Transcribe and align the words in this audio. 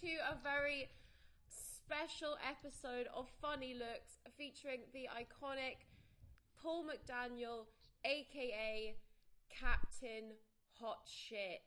To 0.00 0.06
a 0.06 0.36
very 0.42 0.88
special 1.50 2.36
episode 2.48 3.06
of 3.14 3.26
Funny 3.42 3.74
Looks 3.74 4.18
featuring 4.38 4.80
the 4.94 5.08
iconic 5.14 5.76
Paul 6.62 6.84
McDaniel, 6.84 7.66
aka 8.06 8.96
Captain 9.50 10.32
Hot 10.80 11.00
Shit. 11.04 11.60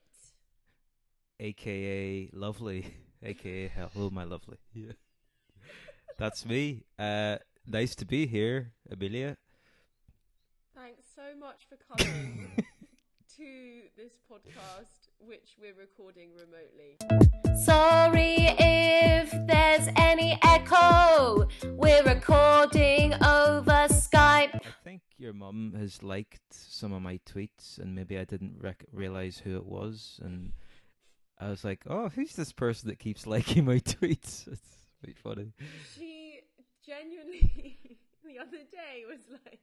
AKA 1.39 2.31
lovely. 2.33 2.87
AKA 3.23 3.67
hello, 3.67 4.09
my 4.09 4.23
lovely. 4.23 4.57
Yeah. 4.73 4.93
That's 6.17 6.43
me. 6.43 6.85
Uh, 6.97 7.37
nice 7.67 7.93
to 7.95 8.05
be 8.05 8.25
here, 8.25 8.73
Amelia. 8.91 9.35
Thanks 10.75 11.03
so 11.15 11.37
much 11.39 11.67
for 11.69 11.77
coming 11.77 12.51
to 13.37 13.81
this 13.95 14.13
podcast, 14.27 15.12
which 15.27 15.55
we're 15.59 15.73
recording 15.75 16.29
remotely. 16.33 16.97
Sorry 17.63 18.35
if 18.59 19.31
there's 19.47 19.87
any 19.97 20.37
echo. 20.43 21.47
We're 21.65 22.03
recording 22.03 23.13
over 23.13 23.87
Skype. 23.89 24.55
I 24.55 24.61
think 24.83 25.01
your 25.17 25.33
mum 25.33 25.73
has 25.77 26.03
liked 26.03 26.41
some 26.51 26.91
of 26.93 27.01
my 27.01 27.19
tweets, 27.25 27.77
and 27.77 27.95
maybe 27.95 28.17
I 28.17 28.23
didn't 28.25 28.57
rec- 28.59 28.85
realize 28.91 29.37
who 29.37 29.55
it 29.55 29.65
was, 29.65 30.19
and 30.23 30.53
I 31.39 31.49
was 31.49 31.63
like, 31.63 31.83
"Oh, 31.87 32.09
who's 32.09 32.33
this 32.35 32.51
person 32.51 32.89
that 32.89 32.99
keeps 32.99 33.25
liking 33.27 33.65
my 33.65 33.79
tweets?" 33.79 34.47
It's 34.47 34.87
quite 35.03 35.17
funny. 35.17 35.53
She 35.95 36.41
genuinely, 36.85 37.97
the 38.25 38.39
other 38.39 38.57
day, 38.71 39.03
was 39.07 39.21
like, 39.31 39.59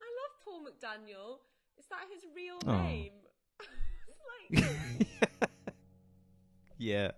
I 0.00 0.08
love 0.20 0.44
Paul 0.44 0.60
McDaniel. 0.64 1.38
Is 1.78 1.86
that 1.90 2.06
his 2.12 2.24
real 2.34 2.58
Aw. 2.66 2.82
name? 2.82 3.12
It's 4.50 4.60
like, 5.40 5.48
yeah. 6.78 7.10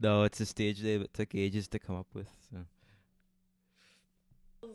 No, 0.00 0.22
it's 0.22 0.40
a 0.40 0.46
stage 0.46 0.82
name. 0.82 1.02
It 1.02 1.12
took 1.12 1.34
ages 1.34 1.68
to 1.68 1.78
come 1.78 1.96
up 1.96 2.06
with. 2.14 2.28
So. 2.50 2.58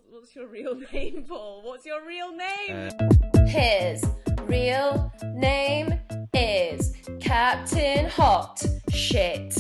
what's 0.10 0.36
your 0.36 0.48
real 0.48 0.76
name, 0.94 1.26
Paul? 1.28 1.62
What's 1.64 1.86
your 1.86 2.06
real 2.06 2.32
name? 2.36 2.90
Uh, 3.34 3.46
His 3.48 4.04
real 4.44 5.12
name 5.34 6.00
is 6.34 6.94
Captain 7.20 8.06
Hot 8.10 8.64
Shit. 8.90 9.58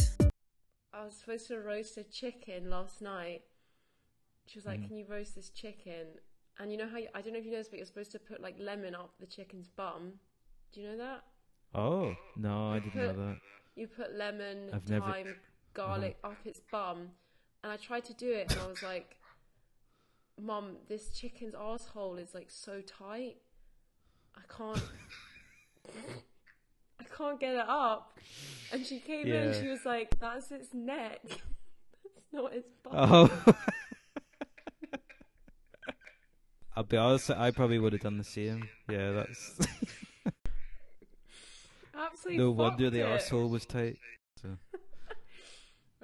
I 0.93 1.03
was 1.05 1.15
supposed 1.15 1.47
to 1.47 1.59
roast 1.59 1.97
a 1.97 2.03
chicken 2.03 2.69
last 2.69 3.01
night. 3.01 3.41
She 4.47 4.59
was 4.59 4.65
like, 4.65 4.81
Mm. 4.81 4.87
"Can 4.87 4.97
you 4.97 5.05
roast 5.09 5.35
this 5.35 5.49
chicken?" 5.49 6.19
And 6.59 6.71
you 6.71 6.77
know 6.77 6.87
how 6.87 6.97
you, 6.97 7.07
I 7.13 7.21
don't 7.21 7.33
know 7.33 7.39
if 7.39 7.45
you 7.45 7.51
know 7.51 7.57
this, 7.57 7.67
but 7.69 7.77
you're 7.77 7.85
supposed 7.85 8.11
to 8.13 8.19
put 8.19 8.39
like 8.41 8.55
lemon 8.59 8.95
up 8.95 9.13
the 9.19 9.25
chicken's 9.25 9.67
bum. 9.67 10.19
Do 10.71 10.81
you 10.81 10.87
know 10.87 10.97
that? 10.97 11.23
Oh 11.75 12.15
no, 12.37 12.71
I 12.71 12.79
didn't 12.79 12.95
know 12.95 13.13
that. 13.13 13.37
You 13.75 13.87
put 13.87 14.15
lemon, 14.15 14.69
I've 14.73 14.89
never- 14.89 15.11
thyme, 15.11 15.35
garlic 15.73 16.17
uh-huh. 16.23 16.33
up 16.33 16.45
its 16.45 16.61
bum, 16.71 17.09
and 17.63 17.71
I 17.71 17.77
tried 17.77 18.05
to 18.05 18.13
do 18.13 18.31
it, 18.31 18.51
and 18.51 18.61
I 18.61 18.67
was 18.67 18.81
like, 18.81 19.17
"Mom, 20.41 20.77
this 20.87 21.09
chicken's 21.09 21.53
asshole 21.55 22.15
is 22.17 22.33
like 22.33 22.49
so 22.49 22.81
tight. 22.81 23.37
I 24.35 24.41
can't, 24.55 24.81
I 26.99 27.03
can't 27.15 27.39
get 27.39 27.55
it 27.55 27.65
up." 27.67 28.17
And 28.71 28.85
she 28.85 28.99
came 28.99 29.27
in, 29.27 29.33
and 29.33 29.53
Yeah. 29.55 29.61
she 29.61 29.67
was 29.67 29.85
like, 29.85 30.17
"That's 30.19 30.51
its 30.51 30.73
neck. 30.73 31.19
That's 31.27 32.33
not 32.33 32.53
its 32.53 32.69
bum." 32.83 32.93
Oh. 32.95 33.53
I'll 36.77 36.83
be 36.83 36.97
honest. 36.97 37.31
I 37.31 37.51
probably 37.51 37.79
would 37.79 37.93
have 37.93 38.01
done 38.01 38.17
the 38.17 38.23
same. 38.25 38.67
Yeah, 38.89 39.11
that's 39.11 39.57
Absolutely. 41.97 42.43
no 42.43 42.51
wonder 42.51 42.85
fucked 42.85 42.93
the 42.93 42.99
it. 43.01 43.05
arsehole 43.21 43.49
was 43.49 43.65
tight. 43.65 43.97
So. 44.41 44.49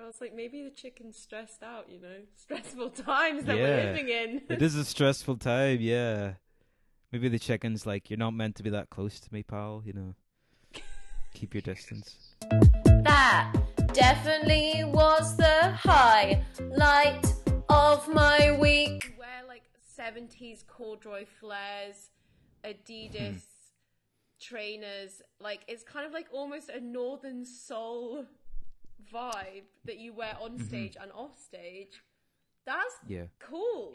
I 0.02 0.06
was 0.08 0.20
like, 0.20 0.34
maybe 0.34 0.64
the 0.64 0.72
chicken's 0.72 1.18
stressed 1.18 1.62
out. 1.62 1.90
You 1.90 2.00
know, 2.02 2.16
stressful 2.36 2.90
times 2.92 3.44
that 3.46 3.56
Yeah. 3.58 3.64
we're 3.64 3.84
living 3.92 4.10
in. 4.10 4.42
It 4.50 4.62
is 4.62 4.76
a 4.76 4.84
stressful 4.86 5.38
time. 5.38 5.80
Yeah, 5.80 6.34
maybe 7.12 7.30
the 7.30 7.38
chicken's 7.38 7.86
like, 7.86 8.10
"You're 8.10 8.18
not 8.18 8.34
meant 8.34 8.56
to 8.56 8.64
be 8.64 8.72
that 8.72 8.90
close 8.90 9.20
to 9.20 9.32
me, 9.34 9.44
pal." 9.44 9.84
You 9.86 9.94
know, 9.94 10.16
keep 11.36 11.54
your 11.54 11.62
distance. 11.62 12.36
That 13.04 13.54
definitely 13.94 14.84
was 14.86 15.38
the 15.38 15.72
highlight 15.84 17.26
of 17.70 18.08
my 18.12 18.58
week. 18.60 19.16
wear 19.20 19.44
like 19.48 19.64
70s 20.00 20.66
corduroy 20.66 21.26
flares, 21.40 22.10
hmm. 22.64 22.72
Adidas 22.72 23.42
trainers. 24.42 25.22
Like 25.40 25.62
it's 25.68 25.84
kind 25.84 26.06
of 26.06 26.12
like 26.14 26.28
almost 26.32 26.70
a 26.70 26.80
northern 26.82 27.46
soul 27.46 28.26
vibe 29.14 29.64
that 29.86 29.98
you 30.00 30.14
wear 30.14 30.36
on 30.42 30.58
stage 30.60 30.98
and 31.02 31.12
off 31.14 31.40
stage. 31.42 32.04
That's 32.66 32.96
Yeah. 33.08 33.26
cool. 33.40 33.94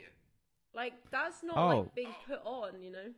Like 0.75 0.95
that's 1.11 1.43
not 1.43 1.57
Oh. 1.57 1.81
like 1.81 1.95
being 1.95 2.15
put 2.27 2.41
on, 2.45 2.81
you 2.83 2.91
know. 2.93 3.13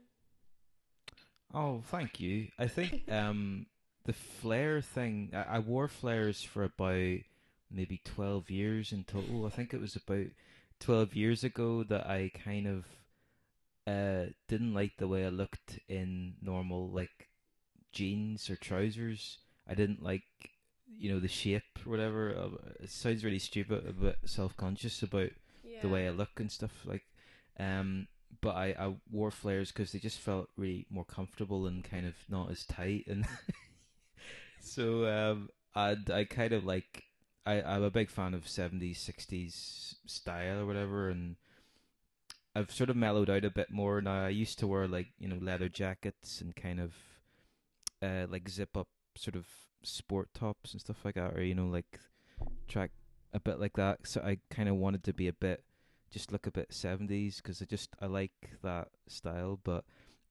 Oh, 1.54 1.82
thank 1.86 2.20
you. 2.20 2.48
I 2.58 2.66
think 2.66 3.02
um 3.10 3.66
the 4.04 4.12
flare 4.12 4.80
thing. 4.80 5.30
I, 5.34 5.56
I 5.56 5.58
wore 5.58 5.88
flares 5.88 6.42
for 6.42 6.64
about 6.64 7.20
maybe 7.70 8.00
twelve 8.04 8.50
years 8.50 8.92
in 8.92 9.04
total. 9.04 9.46
I 9.46 9.50
think 9.50 9.72
it 9.74 9.80
was 9.80 9.96
about 9.96 10.26
twelve 10.80 11.14
years 11.14 11.44
ago 11.44 11.82
that 11.84 12.06
I 12.06 12.30
kind 12.44 12.66
of 12.66 12.84
uh 13.88 14.26
didn't 14.48 14.74
like 14.74 14.96
the 14.98 15.08
way 15.08 15.24
I 15.26 15.30
looked 15.30 15.78
in 15.88 16.34
normal 16.42 16.90
like 16.90 17.28
jeans 17.92 18.50
or 18.50 18.56
trousers. 18.56 19.38
I 19.68 19.74
didn't 19.74 20.02
like 20.02 20.24
you 20.98 21.10
know 21.12 21.20
the 21.20 21.28
shape 21.28 21.78
or 21.86 21.90
whatever. 21.90 22.30
It 22.80 22.90
sounds 22.90 23.24
really 23.24 23.38
stupid, 23.38 23.86
a 23.88 23.92
bit 23.92 24.18
self 24.24 24.56
conscious 24.56 25.02
about 25.02 25.30
Yeah. 25.64 25.80
the 25.82 25.88
way 25.88 26.06
I 26.08 26.10
look 26.10 26.40
and 26.40 26.50
stuff 26.50 26.72
like 26.86 27.04
um 27.58 28.08
but 28.40 28.54
I, 28.56 28.66
I 28.78 28.94
wore 29.10 29.30
flares 29.30 29.72
because 29.72 29.92
they 29.92 29.98
just 29.98 30.18
felt 30.18 30.48
really 30.56 30.86
more 30.90 31.04
comfortable 31.04 31.66
and 31.66 31.82
kind 31.84 32.06
of 32.06 32.14
not 32.28 32.50
as 32.50 32.64
tight 32.64 33.06
and 33.08 33.26
so 34.60 35.06
um 35.06 35.48
and 35.74 36.10
I 36.10 36.24
kind 36.24 36.52
of 36.52 36.64
like 36.64 37.04
I, 37.46 37.62
I'm 37.62 37.82
a 37.82 37.90
big 37.90 38.10
fan 38.10 38.34
of 38.34 38.48
70s 38.48 38.98
60s 38.98 39.96
style 40.06 40.60
or 40.60 40.66
whatever 40.66 41.08
and 41.08 41.36
I've 42.58 42.72
sort 42.72 42.90
of 42.90 42.96
mellowed 42.96 43.30
out 43.30 43.44
a 43.44 43.50
bit 43.50 43.70
more 43.70 44.00
now. 44.00 44.24
I 44.24 44.30
used 44.30 44.58
to 44.58 44.66
wear 44.66 44.88
like 44.88 45.12
you 45.18 45.28
know 45.28 45.38
leather 45.40 45.68
jackets 45.68 46.40
and 46.40 46.56
kind 46.56 46.80
of 46.80 46.92
uh 48.02 48.26
like 48.28 48.48
zip 48.48 48.76
up 48.76 48.88
sort 49.16 49.36
of 49.36 49.46
sport 49.84 50.28
tops 50.34 50.72
and 50.72 50.80
stuff 50.80 51.04
like 51.04 51.14
that 51.14 51.36
or 51.36 51.42
you 51.42 51.54
know 51.54 51.66
like 51.66 52.00
track 52.66 52.90
a 53.32 53.38
bit 53.38 53.60
like 53.60 53.74
that. 53.74 54.00
So 54.08 54.20
I 54.22 54.38
kind 54.50 54.68
of 54.68 54.74
wanted 54.74 55.04
to 55.04 55.12
be 55.12 55.28
a 55.28 55.32
bit 55.32 55.62
just 56.10 56.32
look 56.32 56.46
a 56.46 56.50
bit 56.50 56.70
70s 56.70 57.36
because 57.36 57.62
I 57.62 57.64
just 57.64 57.90
I 58.00 58.06
like 58.06 58.32
that 58.64 58.88
style. 59.06 59.60
But 59.62 59.84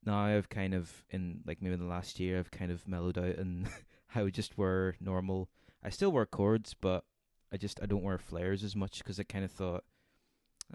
now 0.06 0.20
I've 0.20 0.50
kind 0.50 0.74
of 0.74 1.06
in 1.10 1.42
like 1.46 1.62
maybe 1.62 1.76
in 1.76 1.80
the 1.80 1.86
last 1.86 2.20
year 2.20 2.40
I've 2.40 2.52
kind 2.52 2.72
of 2.72 2.88
mellowed 2.90 3.18
out 3.18 3.38
and 3.38 3.70
I 4.16 4.24
would 4.24 4.34
just 4.34 4.58
wear 4.58 4.96
normal. 5.00 5.48
I 5.82 5.92
still 5.92 6.12
wear 6.12 6.26
cords 6.26 6.74
but 6.74 7.06
I 7.54 7.58
just 7.58 7.80
I 7.82 7.86
don't 7.86 8.04
wear 8.04 8.18
flares 8.18 8.66
as 8.66 8.76
much 8.76 8.98
because 8.98 9.18
I 9.18 9.24
kind 9.24 9.46
of 9.46 9.52
thought 9.52 9.86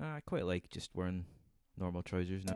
ah, 0.00 0.14
I 0.14 0.20
quite 0.24 0.46
like 0.46 0.70
just 0.70 0.88
wearing 0.94 1.26
normal 1.78 2.02
trousers 2.02 2.44
now. 2.44 2.54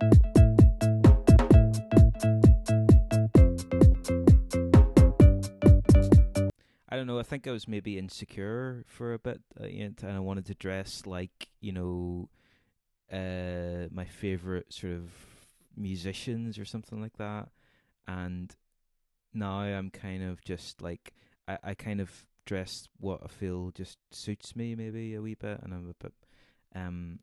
I 6.89 6.97
don't 6.97 7.07
know. 7.07 7.19
I 7.19 7.25
think 7.25 7.47
I 7.47 7.51
was 7.51 7.69
maybe 7.69 7.99
insecure 7.99 8.85
for 8.87 9.13
a 9.13 9.19
bit, 9.19 9.41
uh, 9.61 9.65
and 9.65 10.03
I 10.03 10.19
wanted 10.21 10.47
to 10.47 10.55
dress 10.55 11.03
like 11.05 11.49
you 11.61 11.73
know, 11.73 12.29
uh, 13.13 13.89
my 13.91 14.05
favorite 14.05 14.73
sort 14.73 14.95
of 14.95 15.11
musicians 15.77 16.59
or 16.59 16.65
something 16.65 17.01
like 17.01 17.19
that. 17.19 17.49
And 18.09 18.55
now 19.35 19.59
I'm 19.59 19.91
kind 19.91 20.23
of 20.23 20.43
just 20.43 20.81
like 20.81 21.13
I, 21.47 21.59
I 21.63 21.75
kind 21.75 22.01
of 22.01 22.25
dress 22.47 22.89
what 22.99 23.21
I 23.25 23.29
feel 23.29 23.73
just 23.73 23.99
suits 24.13 24.55
me 24.55 24.75
maybe 24.75 25.15
a 25.15 25.21
wee 25.21 25.35
bit, 25.35 25.61
and 25.63 25.75
I'm 25.75 25.91
a 25.91 26.03
bit 26.03 26.15
um. 26.75 27.19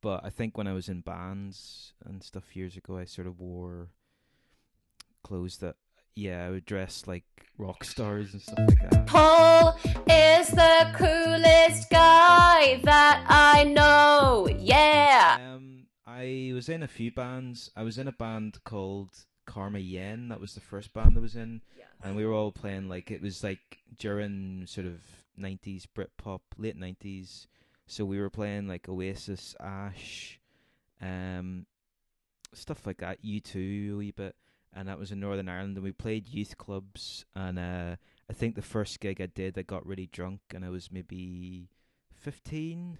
But 0.00 0.24
I 0.24 0.30
think 0.30 0.56
when 0.58 0.66
I 0.66 0.72
was 0.72 0.88
in 0.88 1.00
bands 1.00 1.92
and 2.04 2.22
stuff 2.22 2.54
years 2.56 2.76
ago, 2.76 2.98
I 2.98 3.04
sort 3.04 3.26
of 3.26 3.40
wore 3.40 3.88
clothes 5.22 5.58
that 5.58 5.76
yeah, 6.16 6.46
I 6.46 6.50
would 6.50 6.64
dress 6.64 7.06
like 7.08 7.24
rock 7.58 7.82
stars 7.82 8.32
and 8.32 8.42
stuff 8.42 8.58
like 8.68 8.90
that. 8.90 9.06
Paul 9.06 9.76
is 10.08 10.48
the 10.48 10.92
coolest 10.94 11.90
guy 11.90 12.80
that 12.84 13.24
I 13.28 13.64
know. 13.64 14.48
Yeah. 14.60 15.38
Um, 15.54 15.86
I 16.06 16.52
was 16.54 16.68
in 16.68 16.82
a 16.84 16.88
few 16.88 17.10
bands. 17.10 17.70
I 17.74 17.82
was 17.82 17.98
in 17.98 18.06
a 18.06 18.12
band 18.12 18.62
called 18.64 19.10
Karma 19.44 19.80
Yen. 19.80 20.28
That 20.28 20.40
was 20.40 20.54
the 20.54 20.60
first 20.60 20.92
band 20.94 21.14
I 21.16 21.20
was 21.20 21.34
in, 21.34 21.62
Yeah. 21.76 21.86
and 22.04 22.14
we 22.14 22.24
were 22.24 22.32
all 22.32 22.52
playing 22.52 22.88
like 22.88 23.10
it 23.10 23.20
was 23.20 23.42
like 23.42 23.78
during 23.98 24.66
sort 24.68 24.86
of 24.86 25.00
'90s 25.38 25.84
Britpop, 25.86 26.40
late 26.58 26.78
'90s. 26.78 27.46
So 27.86 28.04
we 28.04 28.18
were 28.18 28.30
playing 28.30 28.66
like 28.66 28.88
Oasis, 28.88 29.54
Ash, 29.60 30.40
um, 31.00 31.66
stuff 32.52 32.86
like 32.86 32.98
that. 32.98 33.22
U2 33.22 33.92
a 33.92 33.96
wee 33.96 34.10
bit, 34.10 34.36
and 34.72 34.88
that 34.88 34.98
was 34.98 35.12
in 35.12 35.20
Northern 35.20 35.48
Ireland. 35.48 35.76
And 35.76 35.84
we 35.84 35.92
played 35.92 36.28
youth 36.28 36.56
clubs, 36.56 37.24
and 37.34 37.58
uh, 37.58 37.96
I 38.28 38.32
think 38.32 38.54
the 38.54 38.62
first 38.62 39.00
gig 39.00 39.20
I 39.20 39.26
did, 39.26 39.58
I 39.58 39.62
got 39.62 39.86
really 39.86 40.06
drunk, 40.06 40.40
and 40.54 40.64
I 40.64 40.70
was 40.70 40.90
maybe 40.90 41.68
fifteen 42.12 42.98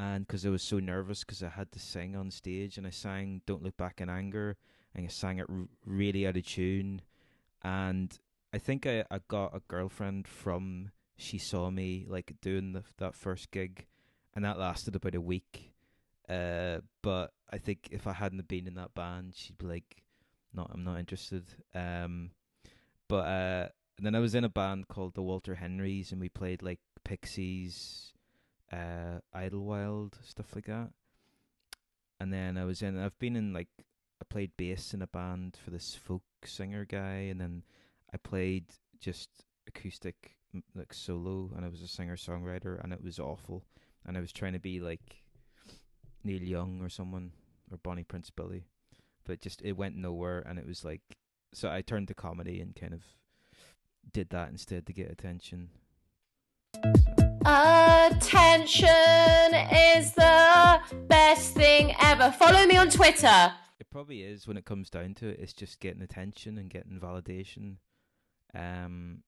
and 0.00 0.26
because 0.26 0.46
I 0.46 0.50
was 0.50 0.62
so 0.62 0.78
nervous 0.78 1.20
because 1.20 1.42
I 1.42 1.48
had 1.48 1.72
to 1.72 1.78
sing 1.78 2.16
on 2.16 2.30
stage 2.30 2.78
and 2.78 2.86
I 2.86 2.90
sang 2.90 3.42
"Don't 3.46 3.62
Look 3.62 3.76
Back 3.76 4.00
in 4.00 4.08
Anger" 4.08 4.56
and 4.94 5.04
I 5.04 5.08
sang 5.08 5.38
it 5.38 5.46
r- 5.48 5.68
really 5.84 6.26
out 6.26 6.36
of 6.36 6.46
tune, 6.46 7.02
and 7.62 8.18
I 8.52 8.58
think 8.58 8.86
I, 8.86 9.04
I 9.10 9.20
got 9.28 9.54
a 9.54 9.60
girlfriend 9.68 10.26
from 10.26 10.90
she 11.16 11.36
saw 11.36 11.70
me 11.70 12.06
like 12.08 12.34
doing 12.40 12.72
the, 12.72 12.82
that 12.96 13.14
first 13.14 13.50
gig, 13.50 13.86
and 14.34 14.44
that 14.44 14.58
lasted 14.58 14.96
about 14.96 15.14
a 15.14 15.20
week. 15.20 15.72
Uh, 16.28 16.78
but 17.02 17.32
I 17.50 17.58
think 17.58 17.88
if 17.90 18.06
I 18.06 18.12
hadn't 18.12 18.46
been 18.48 18.66
in 18.66 18.74
that 18.74 18.94
band, 18.94 19.34
she'd 19.36 19.58
be 19.58 19.66
like, 19.66 20.04
"No, 20.54 20.66
I'm 20.70 20.84
not 20.84 20.98
interested." 20.98 21.44
Um, 21.74 22.30
but 23.08 23.26
uh, 23.26 23.68
then 23.98 24.14
I 24.14 24.20
was 24.20 24.34
in 24.34 24.44
a 24.44 24.48
band 24.48 24.88
called 24.88 25.14
the 25.14 25.22
Walter 25.22 25.56
Henrys, 25.56 26.12
and 26.12 26.20
we 26.20 26.28
played 26.28 26.62
like 26.62 26.78
Pixies, 27.04 28.12
uh, 28.72 29.18
Idlewild, 29.34 30.18
stuff 30.24 30.54
like 30.54 30.66
that. 30.66 30.90
And 32.20 32.32
then 32.32 32.56
I 32.56 32.64
was 32.64 32.82
in, 32.82 32.98
I've 32.98 33.18
been 33.18 33.34
in 33.34 33.52
like, 33.52 33.68
I 34.20 34.24
played 34.28 34.52
bass 34.56 34.94
in 34.94 35.02
a 35.02 35.06
band 35.06 35.56
for 35.62 35.70
this 35.70 35.94
folk 35.94 36.22
singer 36.44 36.84
guy, 36.84 37.28
and 37.30 37.40
then 37.40 37.62
I 38.12 38.18
played 38.18 38.66
just 39.00 39.28
acoustic, 39.66 40.36
like 40.74 40.92
solo, 40.92 41.50
and 41.56 41.64
I 41.64 41.68
was 41.68 41.82
a 41.82 41.88
singer 41.88 42.16
songwriter, 42.16 42.82
and 42.82 42.92
it 42.92 43.02
was 43.02 43.18
awful. 43.18 43.64
And 44.06 44.16
I 44.16 44.20
was 44.20 44.32
trying 44.32 44.54
to 44.54 44.58
be 44.58 44.80
like 44.80 45.22
Neil 46.24 46.42
Young 46.42 46.80
or 46.82 46.88
someone, 46.88 47.32
or 47.70 47.78
Bonnie 47.78 48.04
Prince 48.04 48.30
Billy, 48.30 48.64
but 49.24 49.40
just 49.40 49.62
it 49.62 49.76
went 49.76 49.96
nowhere, 49.96 50.40
and 50.40 50.58
it 50.58 50.66
was 50.66 50.84
like, 50.84 51.02
so 51.52 51.70
I 51.70 51.82
turned 51.82 52.08
to 52.08 52.14
comedy 52.14 52.60
and 52.60 52.74
kind 52.74 52.94
of 52.94 53.02
did 54.12 54.30
that 54.30 54.48
instead 54.50 54.86
to 54.86 54.92
get 54.92 55.10
attention. 55.10 55.70
Attention 57.44 58.88
is 59.72 60.12
the 60.14 60.80
best 61.08 61.54
thing 61.54 61.94
ever. 62.00 62.30
Follow 62.32 62.66
me 62.66 62.76
on 62.76 62.90
Twitter. 62.90 63.52
It 63.78 63.90
probably 63.90 64.22
is 64.22 64.46
when 64.46 64.56
it 64.56 64.64
comes 64.64 64.90
down 64.90 65.14
to 65.14 65.28
it. 65.28 65.40
It's 65.40 65.52
just 65.52 65.80
getting 65.80 66.02
attention 66.02 66.58
and 66.58 66.68
getting 66.68 66.98
validation. 67.00 67.76
Um, 68.54 69.22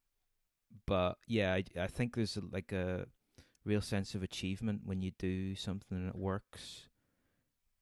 but 0.87 1.17
yeah, 1.27 1.55
I, 1.55 1.65
I 1.81 1.87
think 1.87 2.15
there's 2.17 2.37
a, 2.37 2.43
like 2.51 2.73
a 2.73 3.07
real 3.65 3.81
sense 3.81 4.15
of 4.15 4.23
achievement 4.23 4.83
when 4.85 5.03
you 5.03 5.13
do 5.19 5.55
something 5.55 5.97
and 5.97 6.09
it 6.09 6.17
works. 6.17 6.89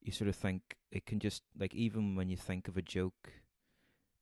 You 0.01 0.11
sort 0.11 0.29
of 0.29 0.35
think 0.35 0.75
it 0.91 1.05
can 1.05 1.19
just 1.19 1.43
like 1.57 1.73
even 1.73 2.15
when 2.15 2.29
you 2.29 2.37
think 2.37 2.67
of 2.67 2.77
a 2.77 2.81
joke, 2.81 3.31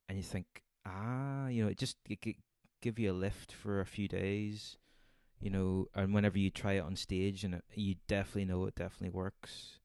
and 0.07 0.17
you 0.17 0.23
think 0.23 0.63
ah, 0.85 1.47
you 1.47 1.63
know, 1.63 1.69
it 1.69 1.77
just 1.77 1.97
it, 2.09 2.21
gi- 2.21 2.39
give 2.81 2.99
you 2.99 3.11
a 3.11 3.13
lift 3.13 3.51
for 3.51 3.79
a 3.79 3.85
few 3.85 4.07
days. 4.07 4.77
You 5.41 5.49
know, 5.49 5.87
and 5.95 6.13
whenever 6.13 6.37
you 6.37 6.49
try 6.49 6.73
it 6.73 6.83
on 6.83 6.97
stage 6.97 7.45
and 7.45 7.55
it, 7.55 7.63
you 7.73 7.95
definitely 8.09 8.43
know 8.43 8.65
it 8.65 8.75
definitely 8.75 9.17
works. 9.17 9.79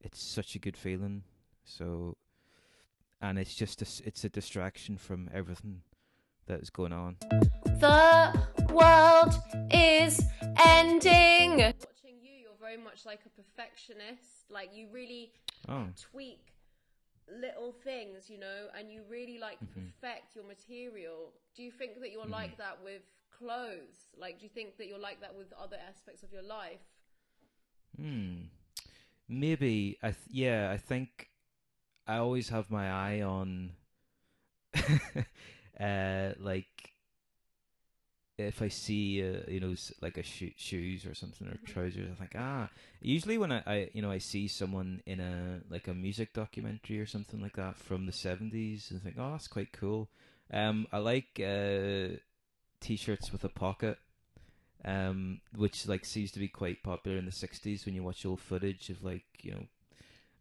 It's 0.00 0.22
such 0.22 0.54
a 0.54 0.60
good 0.60 0.76
feeling. 0.76 1.24
So, 1.64 2.16
and 3.20 3.36
it's 3.36 3.56
just 3.56 3.82
a, 3.82 4.06
it's 4.06 4.22
a 4.22 4.28
distraction 4.28 4.96
from 4.96 5.28
everything 5.34 5.80
that 6.46 6.60
is 6.60 6.70
going 6.70 6.92
on. 6.92 7.16
The 7.64 8.53
world 8.74 9.34
is 9.70 10.20
ending. 10.58 11.58
Watching 11.58 12.18
you, 12.22 12.32
you're 12.42 12.58
very 12.60 12.76
much 12.76 13.06
like 13.06 13.20
a 13.26 13.30
perfectionist. 13.30 14.50
Like 14.50 14.70
you 14.74 14.88
really 14.92 15.32
Oh, 15.68 15.86
tweak 16.10 16.52
little 17.40 17.72
things, 17.84 18.28
you 18.28 18.38
know, 18.38 18.66
and 18.78 18.92
you 18.92 19.02
really 19.08 19.38
like 19.38 19.58
Mm-hmm. 19.64 19.88
perfect 20.00 20.34
your 20.36 20.44
material. 20.44 21.32
Do 21.56 21.62
you 21.62 21.70
think 21.70 22.00
that 22.00 22.12
you're 22.12 22.26
like 22.26 22.56
that 22.58 22.78
with 22.84 23.02
clothes? 23.30 24.10
Like, 24.18 24.38
do 24.38 24.44
you 24.44 24.50
think 24.50 24.76
that 24.78 24.86
you're 24.88 24.98
like 24.98 25.20
that 25.22 25.34
with 25.36 25.52
other 25.60 25.76
aspects 25.88 26.22
of 26.22 26.32
your 26.32 26.42
life? 26.42 26.80
hmm. 27.96 28.34
Maybe 29.28 29.98
I 30.02 30.08
th- 30.08 30.30
yeah. 30.30 30.70
I 30.70 30.76
think 30.76 31.30
I 32.06 32.16
always 32.18 32.50
have 32.50 32.70
my 32.70 32.90
eye 32.90 33.22
on, 33.22 33.70
uh, 35.80 36.32
like 36.38 36.93
if 38.36 38.62
I 38.62 38.68
see 38.68 39.22
uh, 39.22 39.40
you 39.48 39.60
know 39.60 39.74
like 40.00 40.16
a 40.16 40.22
sho- 40.22 40.56
shoes 40.56 41.06
or 41.06 41.14
something 41.14 41.46
or 41.46 41.56
trousers, 41.66 42.10
I 42.12 42.14
think 42.14 42.32
ah. 42.36 42.68
Usually 43.00 43.38
when 43.38 43.52
I, 43.52 43.62
I 43.66 43.90
you 43.92 44.02
know 44.02 44.10
I 44.10 44.18
see 44.18 44.48
someone 44.48 45.02
in 45.06 45.20
a 45.20 45.60
like 45.70 45.88
a 45.88 45.94
music 45.94 46.32
documentary 46.32 47.00
or 47.00 47.06
something 47.06 47.40
like 47.40 47.56
that 47.56 47.76
from 47.76 48.06
the 48.06 48.12
seventies, 48.12 48.90
and 48.90 49.02
think 49.02 49.16
oh 49.18 49.32
that's 49.32 49.48
quite 49.48 49.72
cool. 49.72 50.08
Um, 50.52 50.86
I 50.92 50.98
like 50.98 51.40
uh, 51.40 52.16
t-shirts 52.80 53.32
with 53.32 53.44
a 53.44 53.48
pocket. 53.48 53.98
Um, 54.86 55.40
which 55.56 55.88
like 55.88 56.04
seems 56.04 56.30
to 56.32 56.38
be 56.38 56.48
quite 56.48 56.82
popular 56.82 57.16
in 57.16 57.24
the 57.24 57.30
'60s 57.30 57.86
when 57.86 57.94
you 57.94 58.02
watch 58.02 58.26
old 58.26 58.40
footage 58.40 58.90
of 58.90 59.02
like 59.02 59.24
you 59.40 59.52
know 59.52 59.66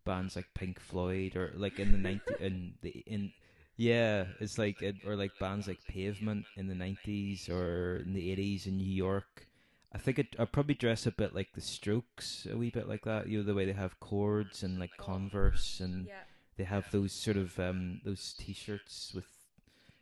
bands 0.04 0.36
like 0.36 0.54
Pink 0.54 0.82
Floyd 0.82 1.38
or 1.38 1.54
like 1.56 1.80
in 1.80 1.94
the 1.94 1.98
90 1.98 2.22
in 2.40 2.74
the 2.82 2.90
in 3.08 3.32
yeah, 3.78 4.26
it's 4.40 4.58
like 4.58 4.82
it, 4.82 4.96
or 5.06 5.16
like 5.16 5.32
bands 5.40 5.68
like 5.68 5.80
Pavement 5.88 6.46
in 6.58 6.68
the 6.68 6.76
nineties 6.76 7.50
or 7.50 7.98
in 8.06 8.14
the 8.14 8.32
eighties 8.32 8.68
in 8.68 8.78
New 8.78 8.92
York. 8.92 9.48
I 9.96 10.00
think 10.00 10.18
it, 10.20 10.36
I'd 10.40 10.52
probably 10.52 10.74
dress 10.76 11.06
a 11.06 11.12
bit 11.12 11.36
like 11.36 11.50
the 11.54 11.62
Strokes, 11.62 12.48
a 12.52 12.58
wee 12.58 12.72
bit 12.72 12.88
like 12.88 13.04
that. 13.06 13.28
You 13.28 13.40
know 13.40 13.44
the 13.44 13.54
way 13.54 13.66
they 13.66 13.74
have 13.74 14.00
cords 14.00 14.64
and 14.64 14.80
like 14.80 14.98
Converse, 14.98 15.80
and 15.80 16.08
Yeah. 16.08 16.24
they 16.58 16.64
have 16.64 16.90
those 16.92 17.14
sort 17.14 17.38
of 17.38 17.60
um 17.60 18.02
those 18.04 18.34
T-shirts 18.40 19.12
with 19.14 19.26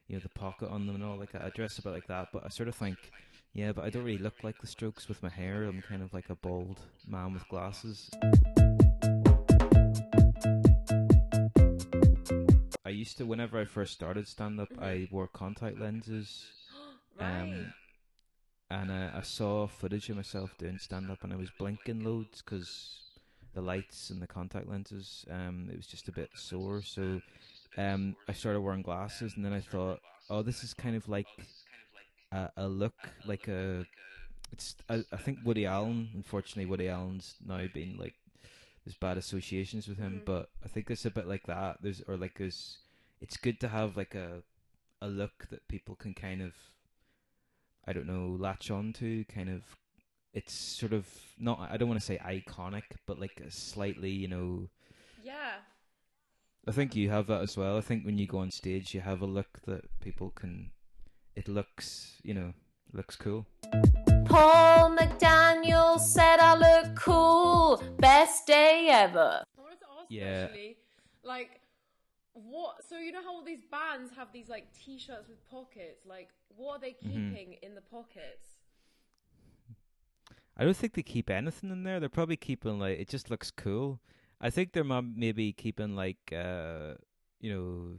you 0.08 0.16
know 0.16 0.22
the 0.22 0.30
pocket 0.30 0.70
on 0.70 0.86
them 0.88 0.96
and 0.96 1.04
all 1.04 1.18
like 1.18 1.32
that. 1.34 1.42
I 1.44 1.50
dress 1.50 1.78
a 1.78 1.82
bit 1.82 1.92
like 1.94 2.08
that, 2.08 2.30
but 2.34 2.46
I 2.46 2.50
sort 2.50 2.70
of 2.70 2.76
think, 2.76 2.98
yeah, 3.54 3.72
but 3.74 3.84
I 3.86 3.90
don't 3.90 4.04
really 4.04 4.18
look 4.18 4.44
like 4.44 4.60
the 4.62 4.68
Strokes 4.68 5.08
with 5.10 5.22
my 5.24 5.30
hair. 5.30 5.64
I'm 5.64 5.82
kind 5.82 6.02
of 6.04 6.14
like 6.14 6.30
a 6.30 6.36
bald 6.36 6.80
man 7.08 7.34
with 7.34 7.48
glasses. 7.50 8.10
Used 13.12 13.18
to, 13.18 13.26
whenever 13.26 13.60
I 13.60 13.66
first 13.66 13.92
started 13.92 14.26
stand 14.26 14.58
up, 14.62 14.70
I 14.82 15.10
wore 15.12 15.28
contact 15.28 15.78
lenses. 15.78 16.46
right. 17.20 17.42
Um, 17.42 17.74
and 18.70 18.90
uh, 18.90 19.10
I 19.18 19.22
saw 19.22 19.68
footage 19.68 20.10
of 20.10 20.16
myself 20.16 20.58
doing 20.58 20.78
stand 20.78 21.12
up, 21.12 21.26
and 21.26 21.34
I 21.34 21.36
was 21.36 21.50
blinking 21.60 22.06
loads 22.06 22.42
because 22.42 23.02
the 23.54 23.62
lights 23.62 24.12
and 24.12 24.22
the 24.22 24.28
contact 24.28 24.70
lenses. 24.70 25.26
Um, 25.30 25.68
it 25.70 25.76
was 25.76 25.88
just 25.88 26.08
a 26.08 26.14
bit 26.14 26.30
sore, 26.36 26.82
so 26.84 27.20
um, 27.78 28.16
I 28.30 28.34
started 28.34 28.62
wearing 28.62 28.82
glasses, 28.82 29.34
and 29.36 29.44
then 29.44 29.52
I 29.52 29.60
thought, 29.60 30.00
oh, 30.30 30.42
this 30.42 30.64
is 30.64 30.74
kind 30.74 30.96
of 30.96 31.10
like 31.10 31.28
a, 32.32 32.50
a 32.56 32.68
look, 32.70 32.96
like 33.26 33.50
a. 33.50 33.86
It's 34.54 34.76
I, 34.90 35.04
I 35.12 35.18
think 35.18 35.40
Woody 35.44 35.66
Allen. 35.66 36.12
Unfortunately, 36.16 36.66
Woody 36.66 36.88
Allen's 36.88 37.36
now 37.46 37.60
been 37.74 37.98
like 38.00 38.14
there's 38.86 38.96
bad 38.96 39.18
associations 39.18 39.86
with 39.86 39.98
him, 39.98 40.22
Mhm. 40.22 40.26
but 40.26 40.50
I 40.64 40.70
think 40.70 40.90
it's 40.90 41.06
a 41.06 41.12
bit 41.12 41.28
like 41.28 41.46
that. 41.48 41.82
There's 41.82 42.02
or 42.08 42.16
like 42.16 42.38
there's. 42.38 42.78
It's 43.22 43.38
good 43.38 43.60
to 43.62 43.68
have 43.70 43.96
like 43.98 44.16
a 44.16 44.44
a 45.02 45.08
look 45.08 45.48
that 45.50 45.68
people 45.68 45.96
can 45.96 46.14
kind 46.14 46.42
of 46.42 46.54
I 47.88 47.94
don't 47.94 48.08
know 48.08 48.36
latch 48.40 48.70
on 48.70 48.94
to 48.94 49.24
kind 49.26 49.50
of 49.50 49.64
it's 50.34 50.54
sort 50.54 50.94
of 50.94 51.08
not 51.40 51.60
I 51.72 51.78
don't 51.78 51.90
want 51.90 52.00
to 52.00 52.06
say 52.06 52.20
iconic 52.20 52.84
but 53.08 53.20
like 53.20 53.42
a 53.46 53.52
slightly 53.52 54.12
you 54.12 54.28
know 54.28 54.70
Yeah. 55.24 55.54
I 56.68 56.72
think 56.72 56.96
you 56.96 57.10
have 57.10 57.26
that 57.28 57.42
as 57.42 57.58
well. 57.58 57.76
I 57.76 57.82
think 57.82 58.06
when 58.06 58.20
you 58.20 58.28
go 58.28 58.38
on 58.38 58.52
stage, 58.52 58.94
you 58.94 59.02
have 59.02 59.22
a 59.24 59.26
look 59.26 59.62
that 59.66 60.00
people 60.00 60.30
can. 60.30 60.70
It 61.36 61.48
looks, 61.48 62.20
you 62.22 62.36
know, 62.36 62.54
looks 62.94 63.16
cool. 63.16 63.48
Paul 64.26 64.96
McDaniel 64.96 66.00
said 66.00 66.40
I 66.40 66.54
look 66.56 66.96
cool. 66.96 67.82
Best 67.98 68.46
day 68.46 68.90
ever. 68.92 69.44
I 69.58 69.62
wanted 69.62 69.80
to 69.80 69.88
Yeah. 70.14 70.44
actually, 70.44 70.78
like, 71.24 71.61
what? 72.34 72.84
So 72.88 72.98
you 72.98 73.12
know 73.12 73.22
how 73.24 73.34
all 73.36 73.44
these 73.44 73.64
bands 73.70 74.12
have 74.18 74.32
these 74.34 74.50
like 74.50 74.68
T-shirts 74.74 75.28
with 75.28 75.44
pockets. 75.50 76.06
Like, 76.06 76.30
what 76.56 76.78
are 76.78 76.80
they 76.80 76.92
Mm-hmm. 76.92 77.10
keeping 77.34 77.54
in 77.62 77.76
the 77.76 77.82
pockets? 77.82 78.48
I 80.58 80.64
don't 80.64 80.76
think 80.76 80.94
they 80.94 81.04
keep 81.04 81.30
anything 81.30 81.72
in 81.72 81.84
there. 81.84 82.00
They're 82.00 82.10
probably 82.10 82.38
keeping 82.38 82.80
like 82.80 83.00
it 83.00 83.08
just 83.10 83.30
looks 83.32 83.52
cool. 83.52 84.00
I 84.40 84.50
think 84.50 84.74
they're 84.74 84.84
ma- 84.84 85.02
maybe 85.02 85.54
keeping 85.54 85.96
like 85.96 86.18
uh 86.36 86.96
you 87.40 87.54
know 87.54 87.98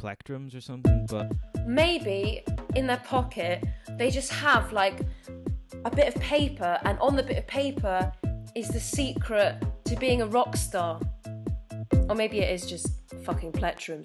plectrums 0.00 0.54
or 0.54 0.60
something. 0.60 1.06
But 1.10 1.32
Maybe 1.66 2.42
in 2.74 2.86
their 2.86 2.98
pocket 2.98 3.64
they 3.98 4.10
just 4.10 4.30
have 4.32 4.72
like 4.72 5.00
a 5.84 5.90
bit 5.90 6.14
of 6.14 6.20
paper, 6.22 6.78
and 6.84 6.98
on 7.00 7.16
the 7.16 7.22
bit 7.22 7.38
of 7.38 7.46
paper 7.46 8.12
is 8.54 8.68
the 8.68 8.80
secret 8.80 9.62
to 9.84 9.96
being 9.96 10.22
a 10.22 10.26
rock 10.26 10.56
star. 10.56 11.00
Or 12.08 12.14
maybe 12.14 12.38
it 12.38 12.52
is 12.52 12.66
just 12.66 12.88
fucking 13.24 13.52
plectrum. 13.52 14.04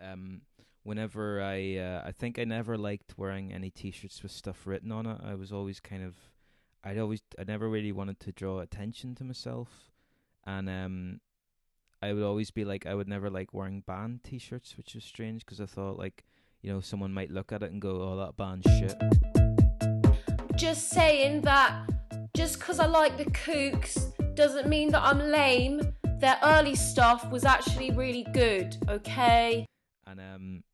um, 0.00 0.40
whenever 0.82 1.42
I 1.42 1.76
uh, 1.76 2.02
I 2.06 2.12
think 2.12 2.38
I 2.38 2.44
never 2.44 2.78
liked 2.78 3.18
wearing 3.18 3.52
any 3.52 3.70
T-shirts 3.70 4.22
with 4.22 4.32
stuff 4.32 4.66
written 4.66 4.90
on 4.90 5.06
it. 5.06 5.18
I 5.22 5.34
was 5.34 5.52
always 5.52 5.80
kind 5.80 6.02
of 6.02 6.14
I'd 6.82 6.98
always 6.98 7.20
I 7.38 7.44
never 7.44 7.68
really 7.68 7.92
wanted 7.92 8.20
to 8.20 8.32
draw 8.32 8.60
attention 8.60 9.14
to 9.16 9.24
myself, 9.24 9.68
and 10.46 10.68
um, 10.70 11.20
I 12.00 12.14
would 12.14 12.22
always 12.22 12.50
be 12.50 12.64
like 12.64 12.86
I 12.86 12.94
would 12.94 13.08
never 13.08 13.28
like 13.28 13.52
wearing 13.52 13.82
band 13.86 14.24
T-shirts, 14.24 14.76
which 14.78 14.96
is 14.96 15.04
strange 15.04 15.44
because 15.44 15.60
I 15.60 15.66
thought 15.66 15.98
like 15.98 16.24
you 16.62 16.72
know 16.72 16.80
someone 16.80 17.12
might 17.12 17.30
look 17.30 17.52
at 17.52 17.62
it 17.62 17.70
and 17.70 17.82
go, 17.82 18.00
oh 18.00 18.16
that 18.16 18.36
band's 18.38 18.66
shit. 18.78 18.96
Just 20.56 20.88
saying 20.88 21.42
that 21.42 21.86
just 22.34 22.58
because 22.58 22.78
I 22.80 22.86
like 22.86 23.18
the 23.18 23.26
Kooks 23.26 24.12
doesn't 24.34 24.68
mean 24.68 24.90
that 24.92 25.02
I'm 25.02 25.18
lame. 25.18 25.92
Their 26.20 26.38
early 26.42 26.74
stuff 26.74 27.30
was 27.30 27.46
actually 27.46 27.92
really 27.92 28.26
good, 28.34 28.76
okay? 28.90 29.64
And 30.06 30.20
um, 30.20 30.64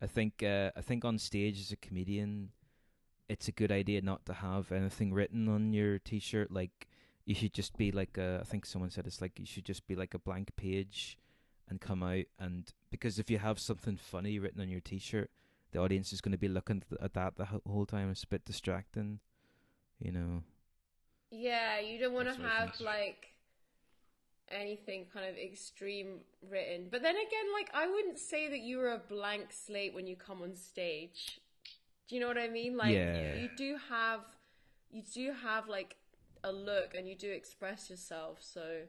I 0.00 0.06
think 0.06 0.42
uh, 0.42 0.70
I 0.74 0.80
think 0.80 1.04
on 1.04 1.18
stage 1.18 1.60
as 1.60 1.70
a 1.70 1.76
comedian, 1.76 2.48
it's 3.28 3.48
a 3.48 3.52
good 3.52 3.70
idea 3.70 4.00
not 4.00 4.24
to 4.24 4.32
have 4.32 4.72
anything 4.72 5.12
written 5.12 5.50
on 5.50 5.74
your 5.74 5.98
T-shirt. 5.98 6.50
Like 6.50 6.88
you 7.26 7.34
should 7.34 7.52
just 7.52 7.76
be 7.76 7.92
like 7.92 8.16
a. 8.16 8.38
I 8.40 8.44
think 8.44 8.64
someone 8.64 8.88
said 8.88 9.06
it's 9.06 9.20
like 9.20 9.38
you 9.38 9.44
should 9.44 9.66
just 9.66 9.86
be 9.86 9.94
like 9.94 10.14
a 10.14 10.18
blank 10.18 10.56
page, 10.56 11.18
and 11.68 11.78
come 11.78 12.02
out 12.02 12.24
and 12.38 12.72
because 12.90 13.18
if 13.18 13.30
you 13.30 13.36
have 13.38 13.58
something 13.58 13.98
funny 13.98 14.38
written 14.38 14.62
on 14.62 14.70
your 14.70 14.80
T-shirt, 14.80 15.30
the 15.72 15.78
audience 15.78 16.10
is 16.10 16.22
going 16.22 16.32
to 16.32 16.38
be 16.38 16.48
looking 16.48 16.82
at 17.02 17.12
that 17.12 17.36
the 17.36 17.44
whole 17.66 17.84
time. 17.84 18.10
It's 18.10 18.24
a 18.24 18.28
bit 18.28 18.46
distracting, 18.46 19.20
you 19.98 20.10
know. 20.10 20.42
Yeah, 21.30 21.80
you 21.80 21.98
don't 21.98 22.14
want 22.14 22.28
to 22.28 22.40
That's 22.40 22.40
what 22.42 22.50
I 22.50 22.60
have 22.60 22.80
like 22.80 23.34
anything 24.50 25.06
kind 25.12 25.28
of 25.28 25.36
extreme 25.36 26.20
written. 26.48 26.88
But 26.90 27.02
then 27.02 27.14
again, 27.16 27.46
like 27.52 27.70
I 27.74 27.86
wouldn't 27.88 28.18
say 28.18 28.48
that 28.48 28.60
you 28.60 28.78
were 28.78 28.92
a 28.92 28.98
blank 28.98 29.52
slate 29.52 29.94
when 29.94 30.06
you 30.06 30.16
come 30.16 30.42
on 30.42 30.54
stage. 30.54 31.40
Do 32.08 32.14
you 32.14 32.20
know 32.20 32.28
what 32.28 32.38
I 32.38 32.48
mean? 32.48 32.76
Like 32.76 32.94
Yeah. 32.94 33.34
you 33.36 33.48
do 33.56 33.76
have 33.88 34.20
you 34.90 35.02
do 35.14 35.32
have 35.32 35.68
like 35.68 35.96
a 36.44 36.50
look 36.52 36.94
and 36.94 37.06
you 37.08 37.14
do 37.14 37.30
express 37.30 37.90
yourself. 37.90 38.38
So 38.40 38.82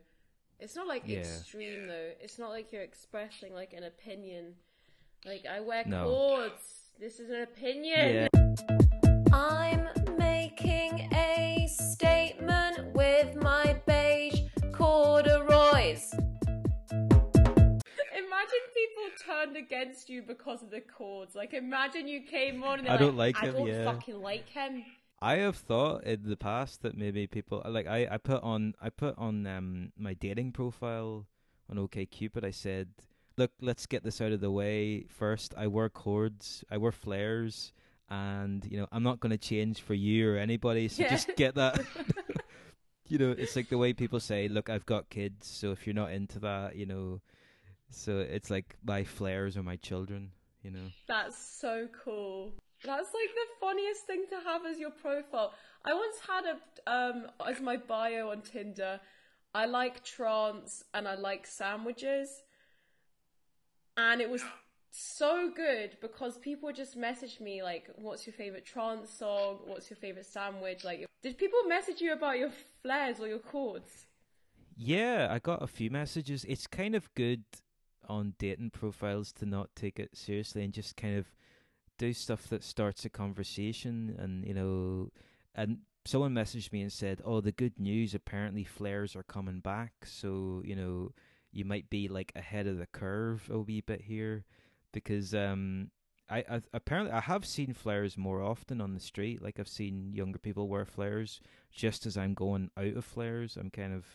it's 0.60 0.76
not 0.76 0.88
like 0.88 1.04
Yeah. 1.06 1.20
extreme 1.20 1.88
though. 1.88 2.12
It's 2.22 2.40
not 2.40 2.50
like 2.52 2.72
you're 2.72 2.84
expressing 2.84 3.54
like 3.54 3.74
an 3.74 3.84
opinion. 3.84 4.56
Like 5.26 5.46
I 5.46 5.60
wear 5.60 5.84
No. 5.86 6.06
cords. 6.06 6.92
This 7.00 7.20
is 7.20 7.30
an 7.30 7.42
opinion. 7.42 8.28
Yeah. 8.34 8.56
I'm 9.32 9.89
people 19.00 19.36
turned 19.36 19.58
against 19.58 20.10
you 20.10 20.22
because 20.22 20.62
of 20.64 20.70
the 20.70 20.82
cords. 20.82 21.36
Like, 21.36 21.54
imagine 21.54 22.08
you 22.08 22.22
came 22.22 22.64
on 22.64 22.80
and 22.80 22.90
I 22.90 22.98
don't 22.98 23.18
like, 23.18 23.36
like 23.36 23.44
I 23.44 23.58
don't 23.58 23.68
yeah." 23.68 23.86
fucking 23.86 24.22
like 24.22 24.50
him. 24.50 24.84
I 25.22 25.36
have 25.38 25.58
thought 25.58 26.04
in 26.06 26.24
the 26.24 26.38
past 26.38 26.82
that 26.84 26.98
maybe 26.98 27.28
people 27.28 27.62
like 27.66 27.88
I, 27.88 28.08
I 28.10 28.18
put 28.18 28.42
on 28.42 28.74
I 28.82 28.90
put 28.90 29.18
on 29.18 29.46
um 29.48 29.92
my 29.98 30.14
dating 30.14 30.54
profile 30.54 31.26
on 31.70 31.76
OKCupid. 31.76 32.46
I 32.46 32.52
said, 32.52 32.88
"Look, 33.38 33.52
let's 33.60 33.86
get 33.86 34.04
this 34.04 34.22
out 34.22 34.32
of 34.32 34.40
the 34.40 34.52
way 34.52 35.06
first. 35.10 35.54
I 35.58 35.68
wear 35.68 35.90
cords, 35.90 36.64
I 36.72 36.78
wear 36.78 36.94
flares, 36.94 37.74
and 38.10 38.66
you 38.72 38.78
know 38.80 38.88
I'm 38.94 39.04
not 39.04 39.20
going 39.20 39.32
to 39.32 39.38
change 39.38 39.82
for 39.82 39.94
you 39.94 40.32
or 40.32 40.38
anybody. 40.38 40.88
So 40.88 41.04
Yeah. 41.04 41.10
just 41.10 41.36
get 41.36 41.56
that. 41.56 41.82
you 43.10 43.18
know, 43.18 43.32
it's 43.38 43.58
like 43.58 43.68
the 43.70 43.78
way 43.78 43.92
people 43.92 44.22
say, 44.22 44.48
"Look, 44.48 44.70
I've 44.70 44.86
got 44.86 45.10
kids, 45.10 45.48
so 45.48 45.72
if 45.74 45.86
you're 45.86 45.94
not 45.94 46.12
into 46.14 46.40
that, 46.40 46.78
you 46.78 46.86
know." 46.86 47.20
So 47.92 48.20
it's 48.20 48.50
like 48.50 48.78
my 48.86 49.04
flares 49.04 49.58
or 49.58 49.64
my 49.64 49.76
children. 49.78 50.32
You 50.64 50.72
know. 50.72 50.88
That's 51.08 51.38
so 51.38 51.88
cool. 52.04 52.54
That's 52.84 53.10
like 53.14 53.30
the 53.36 53.48
funniest 53.60 54.06
thing 54.06 54.26
to 54.30 54.40
have 54.46 54.66
as 54.66 54.80
your 54.80 54.92
profile. 54.92 55.54
I 55.86 55.94
once 55.94 56.18
had 56.28 56.44
a 56.46 56.92
um 56.92 57.28
as 57.46 57.60
my 57.62 57.78
bio 57.78 58.32
on 58.32 58.42
Tinder. 58.42 59.00
I 59.54 59.66
like 59.66 60.04
trance 60.04 60.84
and 60.94 61.08
I 61.08 61.16
like 61.16 61.48
sandwiches. 61.48 62.44
And 63.98 64.22
it 64.22 64.30
was 64.30 64.44
so 64.92 65.52
good 65.54 65.98
because 66.02 66.38
people 66.38 66.72
just 66.72 66.98
messaged 66.98 67.42
me 67.42 67.64
like, 67.64 67.90
"What's 67.96 68.26
your 68.26 68.34
favorite 68.34 68.66
trance 68.66 69.10
song? 69.10 69.60
What's 69.66 69.90
your 69.90 69.98
favorite 69.98 70.26
sandwich?" 70.26 70.84
Like, 70.84 71.06
did 71.22 71.38
people 71.38 71.64
message 71.68 72.02
you 72.02 72.14
about 72.14 72.38
your 72.38 72.52
flares 72.82 73.20
or 73.20 73.28
your 73.28 73.40
cords? 73.40 74.08
Yeah, 74.78 75.28
I 75.30 75.40
got 75.40 75.62
a 75.62 75.68
few 75.68 75.90
messages. 75.90 76.46
It's 76.48 76.66
kind 76.66 76.96
of 76.96 77.14
good 77.14 77.44
on 78.10 78.34
dating 78.38 78.72
profiles 78.72 79.32
to 79.32 79.46
not 79.46 79.70
take 79.76 80.00
it 80.00 80.18
seriously 80.18 80.64
and 80.64 80.74
just 80.74 80.98
kind 80.98 81.18
of 81.18 81.28
do 81.98 82.14
stuff 82.14 82.48
that 82.48 82.64
starts 82.64 83.06
a 83.06 83.10
conversation 83.10 84.16
and 84.18 84.46
you 84.46 84.54
know 84.54 85.12
and 85.56 85.80
someone 86.06 86.34
messaged 86.34 86.72
me 86.72 86.82
and 86.82 86.92
said, 86.92 87.22
"Oh, 87.24 87.42
the 87.42 87.52
good 87.52 87.80
news 87.80 88.16
apparently 88.16 88.64
flares 88.64 89.16
are 89.16 89.24
coming 89.24 89.60
back, 89.60 90.06
so, 90.06 90.62
you 90.66 90.76
know, 90.76 91.12
you 91.52 91.66
might 91.66 91.90
be 91.90 92.08
like 92.08 92.32
ahead 92.36 92.68
of 92.68 92.78
the 92.78 92.88
curve 92.88 93.50
a 93.52 93.60
wee 93.60 93.82
bit 93.82 94.02
here 94.02 94.46
because 94.92 95.34
um 95.34 95.92
I, 96.30 96.40
I 96.50 96.62
apparently 96.74 97.12
I 97.12 97.22
have 97.22 97.46
seen 97.46 97.74
flares 97.74 98.18
more 98.18 98.42
often 98.42 98.82
on 98.82 98.94
the 98.94 99.00
street. 99.00 99.42
Like 99.42 99.60
I've 99.60 99.68
seen 99.68 100.14
younger 100.14 100.38
people 100.40 100.68
wear 100.68 100.86
flares 100.86 101.42
just 101.72 102.06
as 102.06 102.18
I'm 102.18 102.34
going 102.36 102.70
out 102.78 102.96
of 102.96 103.06
flares. 103.06 103.58
I'm 103.58 103.72
kind 103.72 103.94
of 103.94 104.06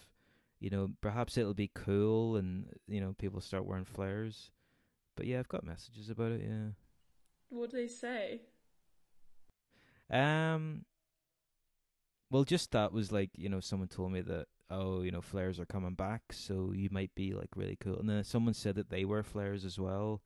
you 0.60 0.70
know, 0.70 0.90
perhaps 1.00 1.36
it'll 1.36 1.54
be 1.54 1.70
cool 1.74 2.36
and 2.36 2.66
you 2.86 3.00
know, 3.00 3.14
people 3.18 3.40
start 3.40 3.66
wearing 3.66 3.84
flares. 3.84 4.50
But 5.16 5.26
yeah, 5.26 5.38
I've 5.38 5.48
got 5.48 5.64
messages 5.64 6.10
about 6.10 6.32
it, 6.32 6.42
yeah. 6.42 6.70
What 7.50 7.70
do 7.70 7.76
they 7.76 7.88
say? 7.88 8.40
Um 10.10 10.84
well 12.30 12.44
just 12.44 12.72
that 12.72 12.92
was 12.92 13.12
like, 13.12 13.30
you 13.34 13.48
know, 13.48 13.60
someone 13.60 13.88
told 13.88 14.12
me 14.12 14.20
that 14.22 14.46
oh, 14.70 15.02
you 15.02 15.10
know, 15.10 15.20
flares 15.20 15.60
are 15.60 15.66
coming 15.66 15.94
back, 15.94 16.22
so 16.32 16.72
you 16.74 16.88
might 16.90 17.14
be 17.14 17.32
like 17.32 17.50
really 17.56 17.76
cool. 17.80 17.98
And 17.98 18.08
then 18.08 18.24
someone 18.24 18.54
said 18.54 18.74
that 18.76 18.90
they 18.90 19.04
wear 19.04 19.22
flares 19.22 19.64
as 19.64 19.78
well, 19.78 20.22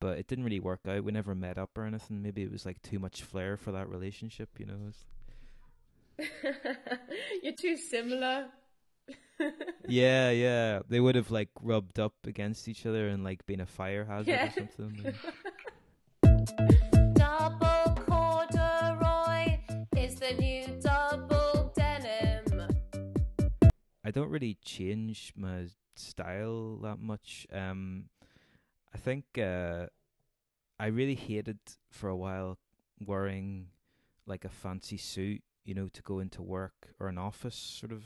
but 0.00 0.18
it 0.18 0.26
didn't 0.26 0.44
really 0.44 0.60
work 0.60 0.80
out. 0.86 1.04
We 1.04 1.12
never 1.12 1.34
met 1.34 1.58
up 1.58 1.76
or 1.76 1.84
anything. 1.84 2.22
Maybe 2.22 2.42
it 2.42 2.52
was 2.52 2.66
like 2.66 2.82
too 2.82 2.98
much 2.98 3.22
flair 3.22 3.56
for 3.56 3.72
that 3.72 3.88
relationship, 3.88 4.50
you 4.58 4.66
know. 4.66 4.92
You're 7.42 7.54
too 7.54 7.76
similar. 7.76 8.46
Yeah, 9.88 10.30
yeah. 10.30 10.80
They 10.88 10.98
would 10.98 11.14
have 11.14 11.30
like 11.30 11.50
rubbed 11.62 11.98
up 12.00 12.14
against 12.26 12.68
each 12.68 12.86
other 12.86 13.08
and 13.08 13.22
like 13.22 13.44
been 13.46 13.60
a 13.60 13.66
fire 13.66 14.04
hazard 14.04 14.28
Yeah. 14.28 14.50
or 14.56 14.68
something. 14.76 15.14
Double 17.14 17.94
corduroy 18.06 19.58
is 19.96 20.14
the 20.16 20.32
new 20.38 20.66
double 20.80 21.72
denim. 21.76 22.68
I 24.04 24.10
don't 24.10 24.30
really 24.30 24.56
change 24.64 25.32
my 25.36 25.66
style 25.94 26.78
that 26.82 26.98
much. 26.98 27.46
Um, 27.52 28.06
I 28.94 28.98
think 28.98 29.24
uh, 29.38 29.86
I 30.80 30.86
really 30.86 31.14
hated 31.14 31.58
for 31.90 32.08
a 32.08 32.16
while 32.16 32.58
wearing 33.04 33.68
like 34.26 34.44
a 34.44 34.48
fancy 34.48 34.96
suit, 34.96 35.42
you 35.64 35.74
know, 35.74 35.88
to 35.92 36.02
go 36.02 36.18
into 36.18 36.42
work 36.42 36.88
or 36.98 37.08
an 37.08 37.18
office 37.18 37.54
sort 37.56 37.92
of 37.92 38.04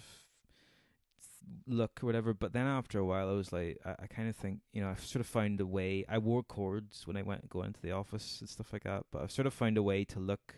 look 1.67 2.01
or 2.03 2.07
whatever. 2.07 2.35
But 2.35 2.53
then 2.53 2.67
after 2.67 2.99
a 2.99 3.05
while, 3.05 3.29
I 3.29 3.33
was 3.33 3.53
like, 3.53 3.79
I, 3.85 3.95
I 4.03 4.07
kind 4.07 4.29
of 4.29 4.37
think, 4.37 4.61
you 4.73 4.83
know, 4.83 4.89
I've 4.89 5.05
sort 5.05 5.21
of 5.21 5.27
found 5.27 5.61
a 5.61 5.67
way. 5.67 6.05
I 6.09 6.19
wore 6.19 6.43
cords 6.43 7.07
when 7.07 7.17
I 7.17 7.23
went 7.23 7.49
go 7.49 7.63
into 7.63 7.81
the 7.81 7.93
office 7.93 8.39
and 8.41 8.49
stuff 8.49 8.73
like 8.73 8.85
that. 8.85 9.05
But 9.11 9.23
I've 9.23 9.33
sort 9.33 9.47
of 9.47 9.55
found 9.55 9.77
a 9.79 9.83
way 9.83 10.05
to 10.07 10.21
look 10.21 10.55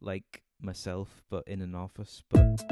like 0.00 0.42
myself, 0.60 1.22
but 1.30 1.46
in 1.46 1.60
an 1.62 1.74
office. 1.74 2.22
But 2.28 2.62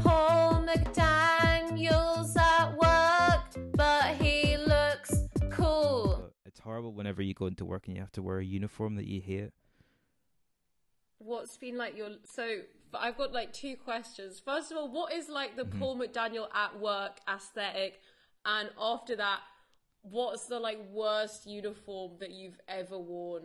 Paul 0.00 0.64
McDaniel's 0.64 2.36
at 2.36 2.72
work, 2.72 3.72
but 3.74 4.16
he 4.16 4.56
looks 4.56 5.28
cool. 5.50 6.32
It's 6.46 6.60
horrible 6.60 6.92
whenever 6.92 7.22
you 7.22 7.34
go 7.34 7.46
into 7.46 7.64
work 7.64 7.86
and 7.86 7.96
you 7.96 8.02
have 8.02 8.12
to 8.12 8.22
wear 8.22 8.38
a 8.38 8.44
uniform 8.44 8.96
that 8.96 9.06
you 9.06 9.20
hate. 9.20 9.50
What's 11.18 11.56
been 11.56 11.76
like 11.76 11.96
your 11.96 12.10
so? 12.24 12.60
I've 12.94 13.18
got 13.18 13.32
like 13.32 13.52
two 13.52 13.76
questions. 13.76 14.40
First 14.40 14.70
of 14.70 14.78
all, 14.78 14.90
what 14.90 15.12
is 15.12 15.28
like 15.28 15.56
the 15.56 15.64
Mm-hmm. 15.64 15.78
Paul 15.78 15.98
McDaniel 15.98 16.48
at 16.54 16.78
work 16.80 17.18
aesthetic? 17.28 18.00
And 18.46 18.70
after 18.80 19.16
that, 19.16 19.40
what's 20.02 20.46
the 20.46 20.58
like 20.58 20.78
worst 20.90 21.46
uniform 21.46 22.12
that 22.20 22.30
you've 22.30 22.58
ever 22.68 22.98
worn? 22.98 23.42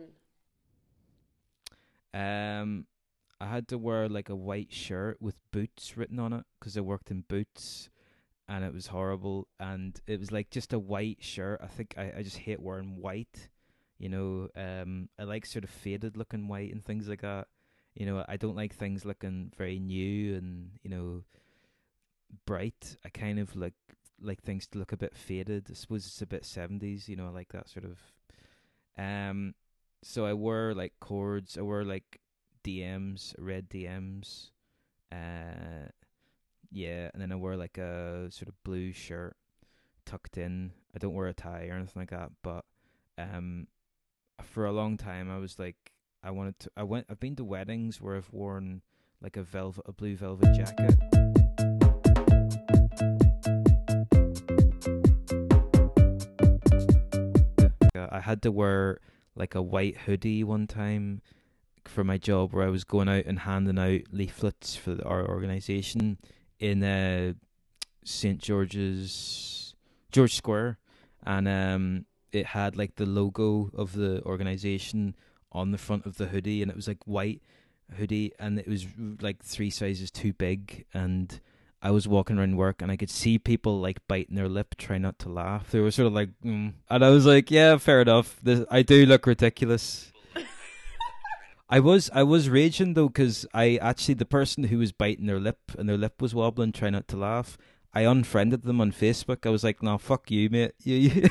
Um, 2.14 2.86
I 3.40 3.46
had 3.46 3.68
to 3.68 3.78
wear 3.78 4.08
like 4.08 4.28
a 4.28 4.36
white 4.36 4.72
shirt 4.72 5.20
with 5.20 5.36
boots 5.50 5.96
written 5.96 6.18
on 6.18 6.32
it 6.32 6.44
because 6.58 6.76
I 6.76 6.80
worked 6.80 7.10
in 7.10 7.22
boots, 7.28 7.90
and 8.48 8.64
it 8.64 8.72
was 8.72 8.86
horrible. 8.86 9.48
And 9.58 10.00
it 10.06 10.20
was 10.20 10.30
like 10.32 10.50
just 10.50 10.72
a 10.72 10.78
white 10.78 11.18
shirt. 11.22 11.60
I 11.62 11.66
think 11.66 11.94
I, 11.98 12.12
I 12.18 12.22
just 12.22 12.38
hate 12.38 12.60
wearing 12.62 12.96
white. 12.96 13.48
You 13.98 14.08
know, 14.08 14.48
um, 14.56 15.08
I 15.18 15.24
like 15.24 15.44
sort 15.46 15.64
of 15.64 15.70
faded 15.70 16.16
looking 16.16 16.48
white 16.48 16.72
and 16.72 16.84
things 16.84 17.08
like 17.08 17.22
that. 17.22 17.48
You 17.94 18.06
know, 18.06 18.24
I 18.28 18.36
don't 18.36 18.56
like 18.56 18.74
things 18.74 19.04
looking 19.04 19.52
very 19.56 19.78
new 19.78 20.34
and 20.36 20.70
you 20.82 20.90
know 20.90 21.22
bright. 22.46 22.96
I 23.04 23.08
kind 23.08 23.38
of 23.38 23.54
like 23.56 23.74
like 24.20 24.42
things 24.42 24.66
to 24.68 24.78
look 24.78 24.92
a 24.92 24.96
bit 24.96 25.16
faded. 25.16 25.66
I 25.70 25.74
suppose 25.74 26.06
it's 26.06 26.22
a 26.22 26.26
bit 26.26 26.44
seventies. 26.44 27.08
You 27.08 27.16
know, 27.16 27.26
I 27.26 27.30
like 27.30 27.52
that 27.52 27.68
sort 27.68 27.84
of. 27.84 27.98
Um, 28.96 29.54
so 30.02 30.26
I 30.26 30.34
wore 30.34 30.74
like 30.74 30.94
cords. 31.00 31.56
I 31.58 31.62
wore 31.62 31.84
like 31.84 32.20
DMs, 32.64 33.34
red 33.38 33.68
DMs. 33.68 34.50
Uh, 35.12 35.88
yeah, 36.70 37.10
and 37.12 37.22
then 37.22 37.30
I 37.30 37.36
wore 37.36 37.56
like 37.56 37.78
a 37.78 38.28
sort 38.30 38.48
of 38.48 38.62
blue 38.64 38.92
shirt 38.92 39.36
tucked 40.04 40.36
in. 40.36 40.72
I 40.94 40.98
don't 40.98 41.14
wear 41.14 41.28
a 41.28 41.34
tie 41.34 41.68
or 41.70 41.74
anything 41.74 42.02
like 42.02 42.10
that, 42.10 42.32
but 42.42 42.64
um, 43.18 43.68
for 44.42 44.66
a 44.66 44.72
long 44.72 44.96
time 44.96 45.30
I 45.30 45.38
was 45.38 45.58
like, 45.58 45.92
I 46.24 46.30
wanted 46.30 46.58
to. 46.60 46.70
I 46.74 46.84
went. 46.84 47.06
I've 47.10 47.20
been 47.20 47.36
to 47.36 47.44
weddings 47.44 48.00
where 48.00 48.16
I've 48.16 48.32
worn 48.32 48.80
like 49.20 49.36
a 49.36 49.42
velvet, 49.42 49.84
a 49.86 49.92
blue 49.92 50.16
velvet 50.16 50.54
jacket. 50.54 50.94
I 58.10 58.20
had 58.20 58.40
to 58.42 58.50
wear 58.50 59.00
like 59.36 59.54
a 59.54 59.60
white 59.60 59.98
hoodie 59.98 60.42
one 60.44 60.66
time 60.66 61.20
for 61.84 62.02
my 62.04 62.16
job 62.16 62.54
where 62.54 62.66
I 62.66 62.70
was 62.70 62.84
going 62.84 63.10
out 63.10 63.26
and 63.26 63.40
handing 63.40 63.78
out 63.78 64.10
leaflets 64.10 64.76
for 64.76 64.96
our 65.04 65.28
organization 65.28 66.16
in 66.58 66.82
uh, 66.82 67.34
St 68.02 68.38
George's 68.38 69.74
George 70.10 70.34
Square, 70.34 70.78
and 71.26 71.46
um, 71.46 72.06
it 72.32 72.46
had 72.46 72.78
like 72.78 72.94
the 72.94 73.04
logo 73.04 73.70
of 73.74 73.92
the 73.92 74.22
organization 74.24 75.14
on 75.54 75.70
the 75.70 75.78
front 75.78 76.06
of 76.06 76.16
the 76.16 76.26
hoodie, 76.26 76.62
and 76.62 76.70
it 76.70 76.76
was 76.76 76.88
like 76.88 77.06
white 77.06 77.42
hoodie, 77.96 78.32
and 78.38 78.58
it 78.58 78.68
was 78.68 78.86
like 79.20 79.42
three 79.42 79.70
sizes 79.70 80.10
too 80.10 80.32
big, 80.32 80.84
and 80.92 81.40
I 81.84 81.90
was 81.90 82.08
walking 82.08 82.38
around 82.38 82.56
work 82.56 82.80
and 82.80 82.90
I 82.90 82.96
could 82.96 83.10
see 83.10 83.38
people 83.38 83.78
like 83.78 83.98
biting 84.08 84.36
their 84.36 84.48
lip, 84.48 84.74
trying 84.78 85.02
not 85.02 85.18
to 85.18 85.28
laugh. 85.28 85.70
They 85.70 85.80
were 85.80 85.90
sort 85.90 86.06
of 86.06 86.14
like, 86.14 86.30
mm. 86.42 86.72
and 86.88 87.04
I 87.04 87.10
was 87.10 87.26
like, 87.26 87.50
yeah, 87.50 87.76
fair 87.76 88.00
enough. 88.00 88.40
This, 88.42 88.64
I 88.70 88.80
do 88.80 89.04
look 89.04 89.26
ridiculous. 89.26 90.10
I 91.68 91.80
was 91.80 92.10
I 92.14 92.22
was 92.22 92.48
raging 92.48 92.94
though 92.94 93.08
because 93.08 93.46
I 93.52 93.76
actually 93.82 94.14
the 94.14 94.24
person 94.24 94.64
who 94.64 94.78
was 94.78 94.92
biting 94.92 95.26
their 95.26 95.40
lip 95.40 95.58
and 95.78 95.88
their 95.88 95.98
lip 95.98 96.22
was 96.22 96.34
wobbling, 96.34 96.72
trying 96.72 96.92
not 96.92 97.08
to 97.08 97.16
laugh. 97.16 97.58
I 97.92 98.02
unfriended 98.02 98.62
them 98.62 98.80
on 98.80 98.92
Facebook. 98.92 99.46
I 99.46 99.50
was 99.50 99.64
like, 99.64 99.82
"No, 99.82 99.98
fuck 99.98 100.30
you, 100.30 100.48
mate." 100.50 100.72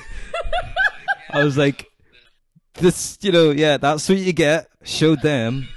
I 1.31 1.43
was 1.43 1.57
like, 1.57 1.91
"This, 2.75 3.17
you 3.21 3.31
know, 3.31 3.51
yeah, 3.51 3.77
that's 3.77 4.07
what 4.09 4.17
you 4.17 4.33
get." 4.33 4.69
Showed 4.83 5.21
them. 5.21 5.67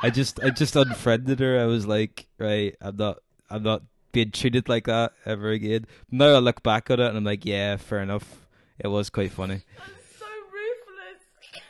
I 0.00 0.10
just 0.10 0.42
I 0.42 0.50
just 0.50 0.76
unfriended 0.76 1.40
her. 1.40 1.58
I 1.58 1.64
was 1.64 1.86
like, 1.86 2.28
"Right, 2.38 2.76
I'm 2.80 2.96
not 2.96 3.18
I'm 3.50 3.62
not 3.62 3.82
being 4.12 4.30
treated 4.30 4.68
like 4.68 4.86
that 4.86 5.12
ever 5.26 5.50
again." 5.50 5.86
Now 6.10 6.34
I 6.34 6.38
look 6.38 6.62
back 6.62 6.90
at 6.90 7.00
it 7.00 7.06
and 7.06 7.16
I'm 7.16 7.24
like, 7.24 7.44
"Yeah, 7.44 7.76
fair 7.76 8.00
enough. 8.00 8.46
It 8.78 8.88
was 8.88 9.10
quite 9.10 9.32
funny." 9.32 9.62
That's 9.76 10.18
so 10.18 10.26
ruthless. 10.26 11.62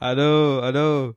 I 0.00 0.14
know, 0.14 0.62
I 0.62 0.70
know. 0.70 1.16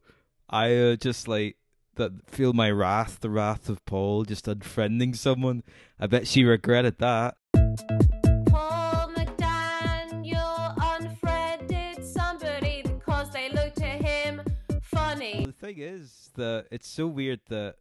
I 0.49 0.75
uh, 0.75 0.95
just 0.95 1.27
like 1.27 1.55
that 1.95 2.11
feel 2.29 2.53
my 2.53 2.71
wrath, 2.71 3.19
the 3.21 3.29
wrath 3.29 3.69
of 3.69 3.85
Paul, 3.85 4.25
just 4.25 4.45
unfriending 4.45 5.15
someone. 5.15 5.63
I 5.99 6.07
bet 6.07 6.27
she 6.27 6.43
regretted 6.43 6.97
that. 6.99 7.35
Thing 15.73 15.83
is 15.83 16.31
that 16.35 16.65
it's 16.71 16.87
so 16.87 17.07
weird 17.07 17.39
that 17.49 17.75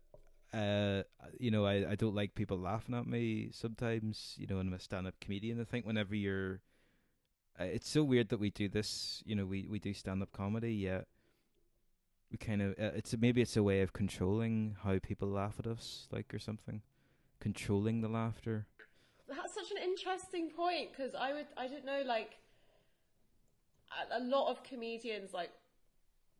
uh 0.52 1.02
you 1.38 1.50
know 1.50 1.64
I, 1.66 1.90
I 1.90 1.94
don't 1.94 2.14
like 2.14 2.34
people 2.34 2.58
laughing 2.58 2.94
at 2.94 3.06
me 3.06 3.50
sometimes 3.52 4.34
you 4.38 4.46
know 4.46 4.58
I'm 4.58 4.72
a 4.72 4.78
stand-up 4.78 5.14
comedian. 5.20 5.60
I 5.60 5.64
think 5.64 5.86
whenever 5.86 6.14
you're 6.14 6.60
uh, 7.60 7.64
it's 7.64 7.88
so 7.88 8.02
weird 8.02 8.28
that 8.28 8.40
we 8.40 8.50
do 8.50 8.68
this 8.68 9.22
you 9.26 9.34
know 9.34 9.44
we 9.44 9.66
we 9.68 9.78
do 9.78 9.92
stand-up 9.92 10.32
comedy 10.32 10.74
yet 10.74 11.06
we 12.30 12.38
kind 12.38 12.62
of 12.62 12.70
uh, 12.72 12.96
it's 12.96 13.14
maybe 13.18 13.40
it's 13.40 13.56
a 13.56 13.62
way 13.62 13.80
of 13.80 13.92
controlling 13.92 14.76
how 14.84 14.98
people 14.98 15.28
laugh 15.28 15.56
at 15.58 15.66
us 15.66 16.08
like 16.10 16.32
or 16.34 16.38
something. 16.38 16.82
Controlling 17.40 18.00
the 18.00 18.08
laughter. 18.08 18.66
That's 19.28 19.54
such 19.54 19.70
an 19.70 19.78
interesting 19.82 20.50
point 20.50 20.90
because 20.90 21.14
I 21.14 21.32
would 21.32 21.46
I 21.56 21.68
don't 21.68 21.86
know 21.86 22.02
like 22.04 22.32
a 24.12 24.20
lot 24.20 24.50
of 24.50 24.62
comedians 24.62 25.32
like 25.32 25.52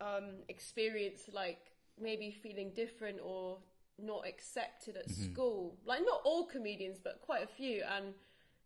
um 0.01 0.43
experience 0.49 1.23
like 1.33 1.73
maybe 2.01 2.31
feeling 2.31 2.71
different 2.75 3.19
or 3.23 3.59
not 4.01 4.27
accepted 4.27 4.97
at 4.97 5.09
Mm-hmm. 5.09 5.33
school. 5.33 5.77
Like 5.85 6.01
not 6.05 6.21
all 6.25 6.47
comedians, 6.47 6.99
but 7.03 7.21
quite 7.21 7.43
a 7.43 7.47
few. 7.49 7.83
And 7.97 8.15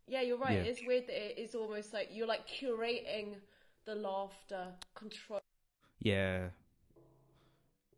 yeah, 0.06 0.20
you're 0.20 0.36
right. 0.38 0.58
Yeah. 0.58 0.64
It's 0.70 0.80
weird 0.86 1.06
that 1.06 1.16
it 1.16 1.38
is 1.38 1.54
almost 1.54 1.92
like 1.94 2.08
you're 2.12 2.26
like 2.26 2.46
curating 2.48 3.36
the 3.86 3.94
laughter, 3.94 4.66
control. 4.94 5.40
Yeah. 6.00 6.48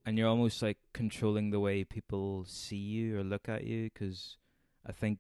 And 0.07 0.18
you're 0.18 0.29
almost 0.29 0.62
like 0.62 0.79
controlling 0.92 1.51
the 1.51 1.61
way 1.61 1.83
people 1.83 2.44
see 2.47 2.77
you 2.77 3.18
or 3.18 3.25
look 3.25 3.49
at 3.49 3.64
you 3.64 3.90
because 3.92 4.37
I 4.87 4.92
think 4.92 5.18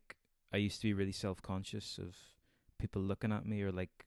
I 0.52 0.58
used 0.58 0.80
to 0.82 0.86
be 0.88 0.92
really 0.92 1.12
self 1.12 1.40
conscious 1.42 1.98
of 1.98 2.14
people 2.78 3.00
looking 3.02 3.32
at 3.32 3.46
me 3.46 3.62
or 3.62 3.72
like 3.72 4.04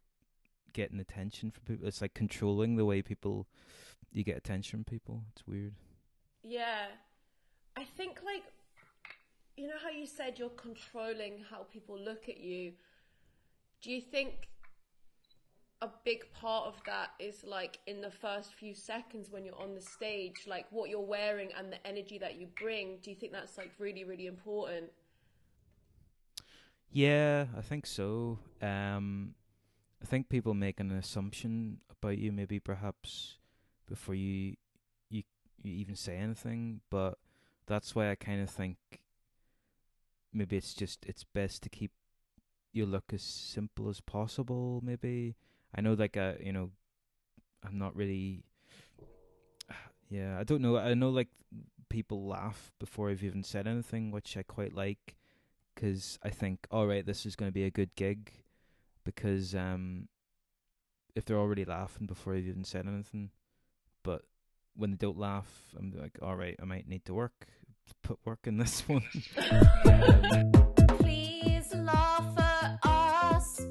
getting 0.74 1.00
attention 1.00 1.50
from 1.50 1.64
people. 1.64 1.88
It's 1.88 2.02
like 2.02 2.14
controlling 2.14 2.76
the 2.76 2.86
way 2.86 3.02
people 3.02 3.48
you 4.18 4.24
get 4.24 4.38
attention 4.38 4.80
from 4.80 4.84
people. 4.84 5.24
It's 5.32 5.46
weird. 5.46 5.76
Yeah. 6.44 6.88
I 7.76 7.84
think 7.84 8.20
like 8.26 8.44
you 9.56 9.68
know 9.68 9.78
how 9.82 9.90
you 9.90 10.06
said 10.06 10.38
you're 10.38 10.50
controlling 10.50 11.44
how 11.50 11.64
people 11.72 11.98
look 12.00 12.28
at 12.28 12.40
you. 12.40 12.74
Do 13.82 13.92
you 13.92 14.02
think 14.02 14.50
a 15.82 15.90
big 16.04 16.32
part 16.34 16.66
of 16.66 16.82
that 16.88 17.10
is 17.20 17.44
like 17.44 17.80
in 17.86 18.02
the 18.02 18.10
first 18.10 18.54
few 18.54 18.74
seconds 18.74 19.30
when 19.30 19.46
you're 19.46 19.62
on 19.62 19.76
the 19.76 19.82
stage, 19.82 20.46
like 20.48 20.66
what 20.72 20.90
you're 20.90 21.00
wearing 21.00 21.50
and 21.58 21.72
the 21.72 21.86
energy 21.86 22.18
that 22.18 22.40
you 22.40 22.48
bring? 22.60 22.98
Do 23.04 23.12
you 23.12 23.16
think 23.16 23.32
that's 23.32 23.58
like 23.58 23.72
really, 23.78 24.04
really 24.04 24.26
important? 24.26 24.90
Yeah, 26.92 27.46
I 27.56 27.62
think 27.62 27.86
so. 27.86 28.40
Um, 28.62 29.36
I 30.02 30.06
think 30.06 30.30
people 30.30 30.54
make 30.56 30.80
an 30.80 30.92
assumption 30.92 31.80
about 31.92 32.18
you, 32.18 32.32
maybe 32.32 32.60
perhaps 32.60 33.38
before 33.88 34.16
you 34.16 34.56
you 35.10 35.24
you 35.62 35.74
even 35.74 35.96
say 35.96 36.18
anything. 36.18 36.82
But 36.90 37.18
that's 37.66 37.96
why 37.96 38.12
I 38.12 38.16
kind 38.16 38.42
of 38.42 38.50
think 38.50 38.78
maybe 40.34 40.58
it's 40.58 40.74
just 40.74 41.06
it's 41.06 41.24
best 41.24 41.64
to 41.64 41.70
keep 41.70 41.92
your 42.74 42.86
look 42.86 43.12
as 43.14 43.22
simple 43.22 43.90
as 43.90 44.02
possible. 44.02 44.82
Maybe 44.84 45.36
I 45.76 45.82
know, 45.82 45.94
like, 45.94 46.18
uh, 46.18 46.34
you 46.40 46.54
know, 46.54 46.72
I'm 47.66 47.78
not 47.78 47.96
really. 47.96 48.44
Yeah, 50.10 50.40
I 50.40 50.46
don't 50.46 50.62
know. 50.62 50.78
I 50.78 50.94
know, 50.94 51.10
like, 51.10 51.28
people 51.90 52.26
laugh 52.26 52.72
before 52.80 53.10
I've 53.10 53.26
even 53.26 53.44
said 53.44 53.68
anything, 53.68 54.10
which 54.10 54.38
I 54.38 54.44
quite 54.44 54.74
like 54.74 55.18
because 55.76 56.18
I 56.24 56.30
think, 56.30 56.66
all 56.72 56.88
right, 56.88 57.06
this 57.06 57.26
is 57.26 57.36
going 57.36 57.50
to 57.50 57.54
be 57.54 57.66
a 57.66 57.70
good 57.70 57.94
gig. 57.96 58.32
Because 59.04 59.54
um, 59.54 60.08
if 61.14 61.26
they're 61.26 61.38
already 61.38 61.66
laughing 61.66 62.08
before 62.08 62.36
I've 62.36 62.48
even 62.48 62.64
said 62.64 62.88
anything, 62.88 63.32
but 64.08 64.22
when 64.74 64.92
they 64.92 64.96
don't 64.96 65.18
laugh, 65.18 65.52
I'm 65.78 65.92
like, 65.92 66.18
all 66.22 66.38
right, 66.38 66.56
I 66.62 66.64
might 66.64 66.88
need 66.88 67.04
to 67.06 67.14
work, 67.14 67.46
put 68.04 68.18
work 68.24 68.40
in 68.46 68.58
this 68.58 68.80
one. 68.88 69.04
Please 71.00 71.76
laugh 71.76 72.40
at 72.40 72.80
us, 72.84 73.62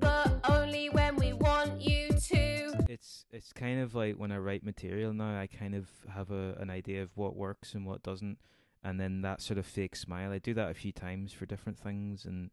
but 0.00 0.40
only 0.48 0.90
when 0.90 1.14
we 1.14 1.34
want 1.34 1.80
you 1.80 2.08
to. 2.08 2.84
it's 2.88 3.26
it's 3.30 3.52
kind 3.52 3.80
of 3.80 3.94
like 3.94 4.16
when 4.16 4.32
I 4.32 4.38
write 4.38 4.64
material 4.64 5.12
now, 5.12 5.38
I 5.38 5.46
kind 5.46 5.76
of 5.76 5.86
have 6.12 6.32
a 6.32 6.56
an 6.58 6.68
idea 6.68 7.04
of 7.04 7.16
what 7.16 7.36
works 7.36 7.74
and 7.74 7.86
what 7.86 8.02
doesn't, 8.02 8.38
and 8.82 8.98
then 8.98 9.22
that 9.22 9.40
sort 9.40 9.58
of 9.58 9.66
fake 9.66 9.94
smile. 9.94 10.32
I 10.32 10.38
do 10.38 10.52
that 10.54 10.72
a 10.72 10.74
few 10.74 10.90
times 10.90 11.32
for 11.32 11.46
different 11.46 11.78
things, 11.78 12.24
and 12.24 12.50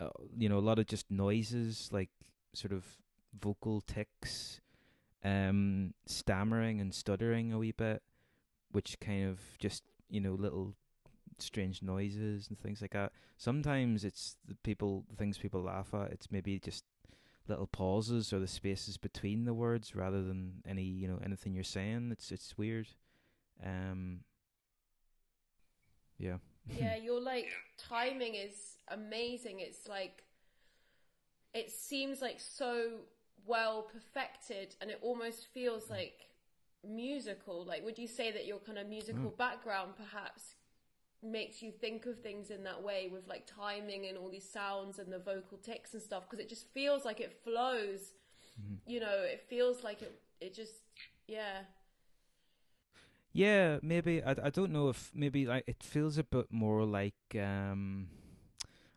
uh, 0.00 0.10
you 0.36 0.48
know, 0.48 0.58
a 0.58 0.66
lot 0.68 0.78
of 0.78 0.86
just 0.86 1.10
noises, 1.10 1.88
like 1.90 2.10
sort 2.54 2.72
of 2.72 2.84
vocal 3.36 3.80
tics, 3.80 4.60
um, 5.24 5.94
stammering 6.06 6.80
and 6.80 6.94
stuttering 6.94 7.52
a 7.52 7.58
wee 7.58 7.72
bit, 7.72 8.02
which 8.72 8.98
kind 9.00 9.28
of 9.28 9.40
just 9.58 9.82
you 10.08 10.20
know 10.20 10.34
little 10.34 10.74
strange 11.38 11.82
noises 11.82 12.48
and 12.48 12.58
things 12.58 12.80
like 12.80 12.92
that. 12.92 13.12
Sometimes 13.36 14.04
it's 14.04 14.36
the 14.46 14.54
people 14.56 15.04
the 15.10 15.16
things 15.16 15.38
people 15.38 15.62
laugh 15.62 15.94
at. 15.94 16.12
It's 16.12 16.30
maybe 16.30 16.58
just 16.58 16.84
little 17.48 17.66
pauses 17.66 18.32
or 18.32 18.38
the 18.38 18.46
spaces 18.46 18.96
between 18.96 19.44
the 19.44 19.54
words 19.54 19.94
rather 19.94 20.22
than 20.22 20.62
any 20.66 20.84
you 20.84 21.08
know 21.08 21.18
anything 21.24 21.54
you're 21.54 21.64
saying. 21.64 22.10
It's 22.12 22.30
it's 22.30 22.56
weird. 22.58 22.88
Um. 23.64 24.20
Yeah. 26.18 26.36
yeah, 26.78 26.96
your 26.96 27.20
like 27.20 27.48
timing 27.76 28.34
is 28.34 28.78
amazing. 28.88 29.60
It's 29.60 29.86
like 29.88 30.24
it 31.52 31.70
seems 31.70 32.20
like 32.20 32.40
so 32.40 33.00
well 33.46 33.82
perfected, 33.82 34.74
and 34.80 34.90
it 34.90 34.98
almost 35.02 35.46
feels 35.52 35.90
like 35.90 36.28
musical. 36.86 37.64
Like, 37.64 37.84
would 37.84 37.98
you 37.98 38.06
say 38.08 38.30
that 38.32 38.46
your 38.46 38.58
kind 38.58 38.78
of 38.78 38.86
musical 38.88 39.30
Mm. 39.30 39.36
background 39.38 39.94
perhaps 39.96 40.54
makes 41.22 41.62
you 41.62 41.72
think 41.72 42.06
of 42.06 42.20
things 42.20 42.50
in 42.50 42.64
that 42.64 42.82
way 42.82 43.08
with 43.10 43.26
like 43.28 43.46
timing 43.46 44.06
and 44.06 44.18
all 44.18 44.28
these 44.28 44.48
sounds 44.48 44.98
and 44.98 45.12
the 45.12 45.18
vocal 45.18 45.58
tics 45.58 45.94
and 45.94 46.02
stuff? 46.02 46.24
Because 46.28 46.44
it 46.44 46.48
just 46.48 46.66
feels 46.72 47.04
like 47.04 47.20
it 47.20 47.32
flows. 47.44 48.12
You 48.86 49.00
know, 49.00 49.18
it 49.22 49.40
feels 49.48 49.82
like 49.82 50.02
it. 50.02 50.20
It 50.40 50.54
just 50.54 50.74
yeah. 51.26 51.62
Yeah, 53.32 53.78
maybe 53.82 54.22
I, 54.22 54.30
I 54.44 54.50
don't 54.50 54.72
know 54.72 54.88
if 54.88 55.10
maybe 55.14 55.44
like 55.46 55.64
it 55.66 55.82
feels 55.82 56.18
a 56.18 56.24
bit 56.24 56.46
more 56.50 56.84
like 56.84 57.14
um 57.36 58.08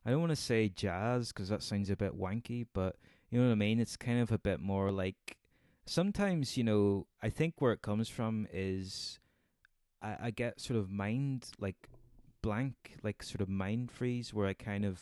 I 0.05 0.11
don't 0.11 0.19
want 0.21 0.31
to 0.31 0.35
say 0.35 0.69
jazz 0.69 1.29
because 1.31 1.49
that 1.49 1.63
sounds 1.63 1.89
a 1.89 1.95
bit 1.95 2.17
wanky, 2.17 2.65
but 2.73 2.95
you 3.29 3.39
know 3.39 3.47
what 3.47 3.51
I 3.51 3.55
mean. 3.55 3.79
It's 3.79 3.97
kind 3.97 4.19
of 4.19 4.31
a 4.31 4.37
bit 4.37 4.59
more 4.59 4.91
like 4.91 5.37
sometimes 5.85 6.57
you 6.57 6.63
know 6.63 7.07
I 7.21 7.29
think 7.29 7.55
where 7.59 7.71
it 7.71 7.81
comes 7.81 8.09
from 8.09 8.47
is 8.51 9.19
I, 10.01 10.17
I 10.23 10.31
get 10.31 10.59
sort 10.59 10.77
of 10.79 10.89
mind 10.91 11.49
like 11.59 11.89
blank, 12.41 12.97
like 13.03 13.23
sort 13.23 13.41
of 13.41 13.49
mind 13.49 13.91
freeze 13.91 14.33
where 14.33 14.47
I 14.47 14.53
kind 14.53 14.85
of 14.85 15.01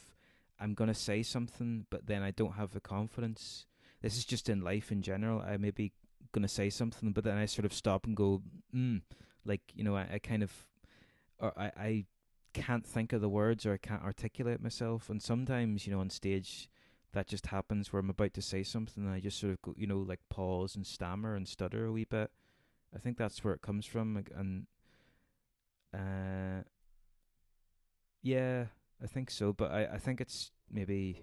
I'm 0.59 0.73
gonna 0.73 0.93
say 0.93 1.21
something, 1.21 1.85
but 1.89 2.07
then 2.07 2.23
I 2.23 2.31
don't 2.31 2.53
have 2.53 2.71
the 2.71 2.79
confidence. 2.79 3.65
This 4.01 4.17
is 4.17 4.25
just 4.25 4.49
in 4.49 4.61
life 4.61 4.91
in 4.91 5.01
general. 5.01 5.41
I 5.41 5.57
may 5.57 5.71
be 5.71 5.91
gonna 6.31 6.47
say 6.47 6.69
something, 6.69 7.11
but 7.11 7.23
then 7.23 7.37
I 7.37 7.45
sort 7.45 7.65
of 7.65 7.73
stop 7.73 8.05
and 8.05 8.15
go, 8.15 8.41
mm, 8.73 9.01
like 9.45 9.61
you 9.73 9.83
know, 9.83 9.95
I, 9.95 10.07
I 10.13 10.19
kind 10.19 10.43
of, 10.43 10.51
or 11.39 11.53
I, 11.57 11.71
I 11.77 12.05
can't 12.53 12.85
think 12.85 13.11
of 13.13 13.21
the 13.21 13.29
words 13.29 13.65
or 13.65 13.73
I 13.73 13.77
can't 13.77 14.03
articulate 14.03 14.61
myself, 14.61 15.09
and 15.09 15.21
sometimes 15.21 15.85
you 15.85 15.93
know 15.93 15.99
on 15.99 16.09
stage 16.09 16.69
that 17.15 17.27
just 17.27 17.47
happens 17.47 17.91
where 17.91 18.01
I'm 18.01 18.09
about 18.09 18.33
to 18.33 18.41
say 18.41 18.61
something 18.61 19.05
and 19.05 19.13
I 19.13 19.21
just 19.21 19.39
sort 19.39 19.53
of 19.53 19.61
go, 19.61 19.73
you 19.77 19.87
know, 19.87 19.99
like 19.99 20.19
pause 20.29 20.75
and 20.75 20.85
stammer 20.85 21.33
and 21.33 21.47
stutter 21.47 21.85
a 21.85 21.91
wee 21.91 22.03
bit. 22.03 22.29
I 22.93 22.99
think 22.99 23.17
that's 23.17 23.41
where 23.43 23.53
it 23.53 23.61
comes 23.61 23.85
from, 23.85 24.23
and 24.35 24.67
uh, 25.93 26.63
yeah, 28.21 28.65
I 29.01 29.07
think 29.07 29.31
so. 29.31 29.53
But 29.53 29.71
I, 29.71 29.85
I 29.93 29.97
think 29.97 30.21
it's 30.21 30.51
maybe. 30.69 31.21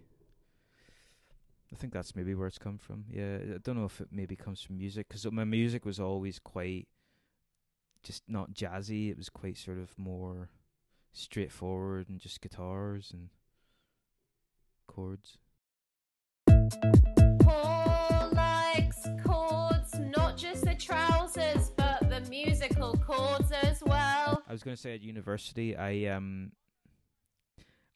I 1.72 1.76
think 1.76 1.92
that's 1.94 2.14
maybe 2.14 2.34
where 2.34 2.46
it's 2.46 2.58
come 2.58 2.76
from. 2.76 3.04
Yeah, 3.10 3.38
I 3.54 3.58
don't 3.62 3.76
know 3.76 3.86
if 3.86 4.00
it 4.00 4.08
maybe 4.10 4.36
comes 4.36 4.60
from 4.60 4.76
music 4.76 5.08
because 5.08 5.30
my 5.30 5.44
music 5.44 5.86
was 5.86 5.98
always 5.98 6.38
quite 6.38 6.88
just 8.02 8.22
not 8.28 8.52
jazzy. 8.52 9.10
It 9.10 9.16
was 9.16 9.30
quite 9.30 9.56
sort 9.56 9.78
of 9.78 9.98
more 9.98 10.50
straightforward 11.12 12.08
and 12.10 12.18
just 12.18 12.42
guitars 12.42 13.10
and 13.12 13.30
chords. 14.86 15.38
Paul 17.40 18.30
likes 18.32 19.06
chords, 19.24 19.98
not 19.98 20.36
just 20.36 20.64
the 20.64 20.74
trousers, 20.74 21.70
but 21.76 22.08
the 22.08 22.20
musical 22.30 22.94
chords 23.06 23.52
as 23.62 23.82
well. 23.84 24.42
I 24.48 24.52
was 24.52 24.62
going 24.62 24.76
to 24.76 24.80
say 24.80 24.94
at 24.94 25.02
university, 25.02 25.76
I 25.76 26.06
um, 26.14 26.52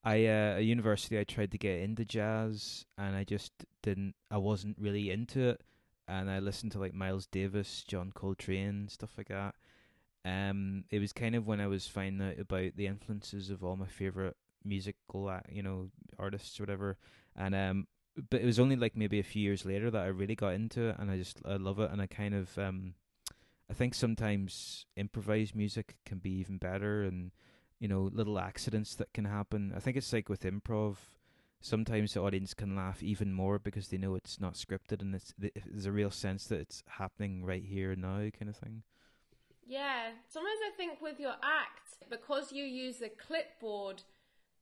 I 0.04 0.26
uh, 0.26 0.56
at 0.58 0.64
university 0.64 1.18
I 1.18 1.24
tried 1.24 1.52
to 1.52 1.58
get 1.58 1.80
into 1.80 2.04
jazz 2.04 2.84
and 2.96 3.16
I 3.16 3.24
just 3.24 3.52
didn't. 3.82 4.14
I 4.30 4.38
wasn't 4.38 4.76
really 4.78 5.10
into 5.10 5.48
it, 5.50 5.60
and 6.08 6.30
I 6.30 6.38
listened 6.38 6.72
to 6.72 6.78
like 6.78 6.94
Miles 6.94 7.26
Davis, 7.26 7.84
John 7.86 8.12
Coltrane, 8.14 8.88
stuff 8.88 9.10
like 9.18 9.28
that. 9.28 9.54
Um, 10.24 10.84
it 10.90 10.98
was 10.98 11.12
kind 11.12 11.34
of 11.36 11.46
when 11.46 11.60
I 11.60 11.66
was 11.68 11.86
finding 11.86 12.26
out 12.26 12.38
about 12.40 12.76
the 12.76 12.86
influences 12.86 13.48
of 13.48 13.62
all 13.62 13.76
my 13.76 13.86
favorite 13.86 14.36
musical, 14.64 15.30
ac- 15.30 15.54
you 15.54 15.62
know, 15.62 15.90
artists 16.18 16.58
or 16.58 16.64
whatever, 16.64 16.96
and 17.36 17.54
um, 17.54 17.86
but 18.31 18.40
it 18.40 18.46
was 18.46 18.59
only 18.59 18.76
like 18.76 18.96
maybe 18.96 19.18
a 19.18 19.24
few 19.24 19.42
years 19.42 19.64
later 19.64 19.90
that 19.90 20.02
I 20.02 20.07
really 20.07 20.35
got 20.35 20.55
into 20.55 20.88
it, 20.88 20.96
and 20.98 21.11
I 21.11 21.16
just 21.16 21.40
I 21.44 21.57
love 21.57 21.79
it, 21.79 21.90
and 21.90 22.00
I 22.00 22.07
kind 22.07 22.35
of 22.35 22.59
um, 22.59 22.94
I 23.70 23.74
think 23.74 23.94
sometimes 23.94 24.87
improvised 24.96 25.55
music 25.55 25.96
can 26.05 26.18
be 26.18 26.31
even 26.31 26.59
better, 26.59 27.02
and 27.02 27.33
you 27.79 27.88
know, 27.88 28.11
little 28.12 28.38
accidents 28.38 28.94
that 28.94 29.12
can 29.12 29.24
happen. 29.24 29.72
I 29.76 29.81
think 29.81 29.96
it's 29.96 30.12
like 30.12 30.29
with 30.29 30.42
improv. 30.42 30.96
Sometimes 31.61 32.14
the 32.14 32.22
audience 32.22 32.55
can 32.55 32.76
laugh 32.76 33.02
even 33.02 33.33
more 33.33 33.59
because 33.59 33.88
they 33.88 33.96
know 33.96 34.14
it's 34.14 34.40
not 34.40 34.55
scripted 34.55 35.00
and 35.00 35.14
it's 35.14 35.35
th- 35.40 35.52
there's 35.66 35.87
a 35.87 35.92
real 35.92 36.11
sense 36.11 36.46
that 36.46 36.61
it's 36.61 36.83
happening 36.87 37.44
right 37.44 37.64
here 37.64 37.92
and 37.92 38.02
now, 38.02 38.29
kind 38.38 38.48
of 38.48 38.57
thing. 38.57 38.83
Yeah, 39.66 40.11
sometimes 40.29 40.61
I 40.64 40.76
think 40.76 41.00
with 41.00 41.18
your 41.18 41.35
act, 41.42 42.09
because 42.09 42.52
you 42.52 42.64
use 42.64 43.02
a 43.02 43.09
clipboard 43.09 44.02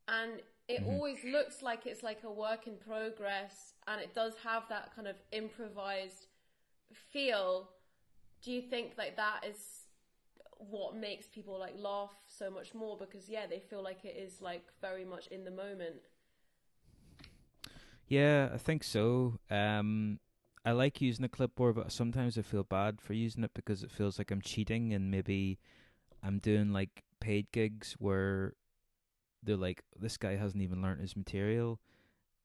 and 0.07 0.41
it 0.67 0.81
Mm-hmm. 0.81 0.87
always 0.87 1.23
looks 1.23 1.61
like 1.61 1.85
it's 1.85 2.03
like 2.03 2.23
a 2.23 2.31
work 2.31 2.67
in 2.67 2.75
progress 2.77 3.73
and 3.87 4.01
it 4.01 4.13
does 4.15 4.33
have 4.43 4.63
that 4.69 4.95
kind 4.95 5.07
of 5.07 5.15
improvised 5.31 6.27
feel, 6.93 7.69
do 8.43 8.51
you 8.51 8.61
think 8.61 8.93
like 8.97 9.15
that 9.17 9.45
is 9.47 9.57
what 10.57 10.95
makes 10.95 11.27
people 11.27 11.59
like 11.59 11.75
laugh 11.77 12.15
so 12.27 12.49
much 12.49 12.73
more 12.73 12.97
because 12.97 13.29
yeah, 13.29 13.45
they 13.47 13.59
feel 13.59 13.83
like 13.83 14.05
it 14.05 14.15
is 14.17 14.41
like 14.41 14.65
very 14.81 15.05
much 15.05 15.27
in 15.27 15.43
the 15.43 15.51
moment. 15.51 15.95
Yeah, 18.07 18.49
I 18.53 18.57
think 18.57 18.83
so. 18.83 19.39
Um, 19.49 20.19
I 20.63 20.71
like 20.71 21.01
using 21.01 21.23
the 21.23 21.29
clipboard, 21.29 21.75
but 21.75 21.91
sometimes 21.91 22.37
I 22.37 22.41
feel 22.41 22.63
bad 22.63 23.01
for 23.01 23.13
using 23.13 23.43
it 23.43 23.51
because 23.53 23.83
it 23.83 23.91
feels 23.91 24.17
like 24.17 24.31
I'm 24.31 24.41
cheating 24.41 24.93
and 24.93 25.09
maybe 25.11 25.59
I'm 26.23 26.39
doing 26.39 26.73
like 26.73 27.03
paid 27.19 27.51
gigs 27.51 27.95
where 27.99 28.53
they're 29.45 29.55
like, 29.55 29.83
this 29.99 30.17
guy 30.17 30.35
hasn't 30.35 30.63
even 30.63 30.81
learnt 30.81 31.01
his 31.01 31.15
material. 31.15 31.79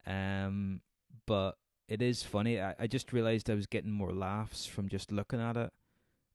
Um, 0.07 0.81
but 1.27 1.57
it 1.89 2.03
is 2.03 2.23
funny. 2.23 2.61
I, 2.61 2.75
I 2.79 2.87
just 2.87 3.13
realized 3.13 3.51
I 3.51 3.55
was 3.55 3.67
getting 3.67 3.91
more 3.91 4.13
laughs 4.13 4.67
from 4.67 4.89
just 4.89 5.11
looking 5.11 5.41
at 5.41 5.57
it, 5.57 5.73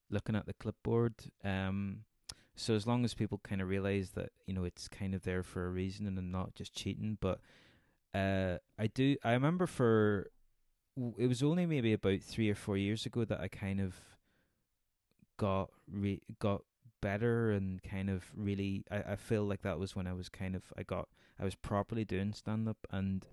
looking 0.09 0.35
at 0.35 0.45
the 0.45 0.53
clipboard. 0.53 1.15
Um, 1.43 2.01
so 2.55 2.73
as 2.73 2.87
long 2.87 3.03
as 3.03 3.13
people 3.13 3.39
kind 3.43 3.61
of 3.61 3.67
realize 3.67 4.11
that 4.11 4.29
you 4.45 4.53
know 4.53 4.63
it's 4.63 4.87
kind 4.87 5.13
of 5.13 5.23
there 5.23 5.43
for 5.43 5.65
a 5.65 5.69
reason 5.69 6.07
and 6.07 6.17
I'm 6.17 6.31
not 6.31 6.55
just 6.55 6.73
cheating, 6.73 7.17
but 7.19 7.39
uh, 8.13 8.57
I 8.79 8.87
do. 8.87 9.17
I 9.23 9.33
remember 9.33 9.67
for 9.67 10.29
it 11.17 11.27
was 11.27 11.43
only 11.43 11.65
maybe 11.65 11.93
about 11.93 12.21
three 12.21 12.49
or 12.49 12.55
four 12.55 12.77
years 12.77 13.05
ago 13.05 13.25
that 13.25 13.41
I 13.41 13.49
kind 13.49 13.81
of 13.81 13.95
got 15.37 15.69
re- 15.91 16.21
got 16.39 16.61
better 17.05 17.51
and 17.51 17.83
kind 17.83 18.09
of 18.09 18.31
really. 18.35 18.83
I, 18.89 19.13
I 19.13 19.15
feel 19.15 19.43
like 19.43 19.61
that 19.61 19.77
was 19.77 19.95
when 19.95 20.07
I 20.07 20.13
was 20.13 20.27
kind 20.27 20.55
of 20.55 20.63
I 20.75 20.81
got 20.81 21.07
I 21.39 21.43
was 21.43 21.53
properly 21.53 22.03
doing 22.03 22.33
stand 22.33 22.67
up 22.67 22.87
and 22.91 23.23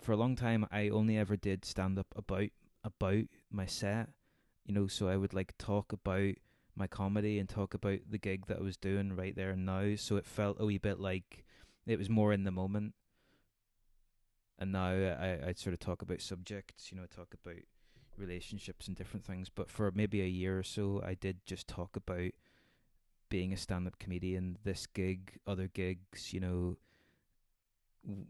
for 0.00 0.12
a 0.12 0.16
long 0.16 0.36
time 0.36 0.66
I 0.70 0.88
only 0.88 1.18
ever 1.18 1.36
did 1.36 1.64
stand 1.64 1.98
up 1.98 2.14
about 2.14 2.50
about 2.84 3.24
my 3.50 3.66
set, 3.66 4.10
you 4.64 4.72
know. 4.72 4.86
So 4.86 5.08
I 5.08 5.16
would 5.16 5.34
like 5.34 5.54
talk 5.58 5.92
about 5.92 6.34
my 6.76 6.86
comedy 6.86 7.38
and 7.40 7.48
talk 7.48 7.74
about 7.74 7.98
the 8.08 8.18
gig 8.18 8.46
that 8.46 8.58
I 8.58 8.62
was 8.62 8.76
doing 8.76 9.16
right 9.16 9.34
there 9.34 9.50
and 9.50 9.66
now. 9.66 9.96
So 9.96 10.16
it 10.16 10.26
felt 10.26 10.60
a 10.60 10.66
wee 10.66 10.78
bit 10.78 11.00
like 11.00 11.44
it 11.86 11.98
was 11.98 12.08
more 12.08 12.32
in 12.32 12.44
the 12.44 12.52
moment 12.52 12.94
and 14.58 14.70
now 14.70 14.90
I 14.90 15.48
I 15.48 15.52
sort 15.56 15.74
of 15.74 15.80
talk 15.80 16.02
about 16.02 16.20
subjects, 16.20 16.92
you 16.92 16.96
know, 16.96 17.06
talk 17.06 17.34
about 17.34 17.62
relationships 18.16 18.86
and 18.86 18.96
different 18.96 19.26
things. 19.26 19.48
But 19.48 19.68
for 19.68 19.90
maybe 19.92 20.22
a 20.22 20.26
year 20.26 20.58
or 20.58 20.62
so, 20.62 21.02
I 21.04 21.14
did 21.14 21.44
just 21.46 21.66
talk 21.66 21.96
about 21.96 22.30
being 23.32 23.54
a 23.54 23.56
stand-up 23.56 23.98
comedian, 23.98 24.58
this 24.62 24.86
gig, 24.86 25.38
other 25.46 25.66
gigs, 25.66 26.34
you 26.34 26.38
know. 26.40 26.76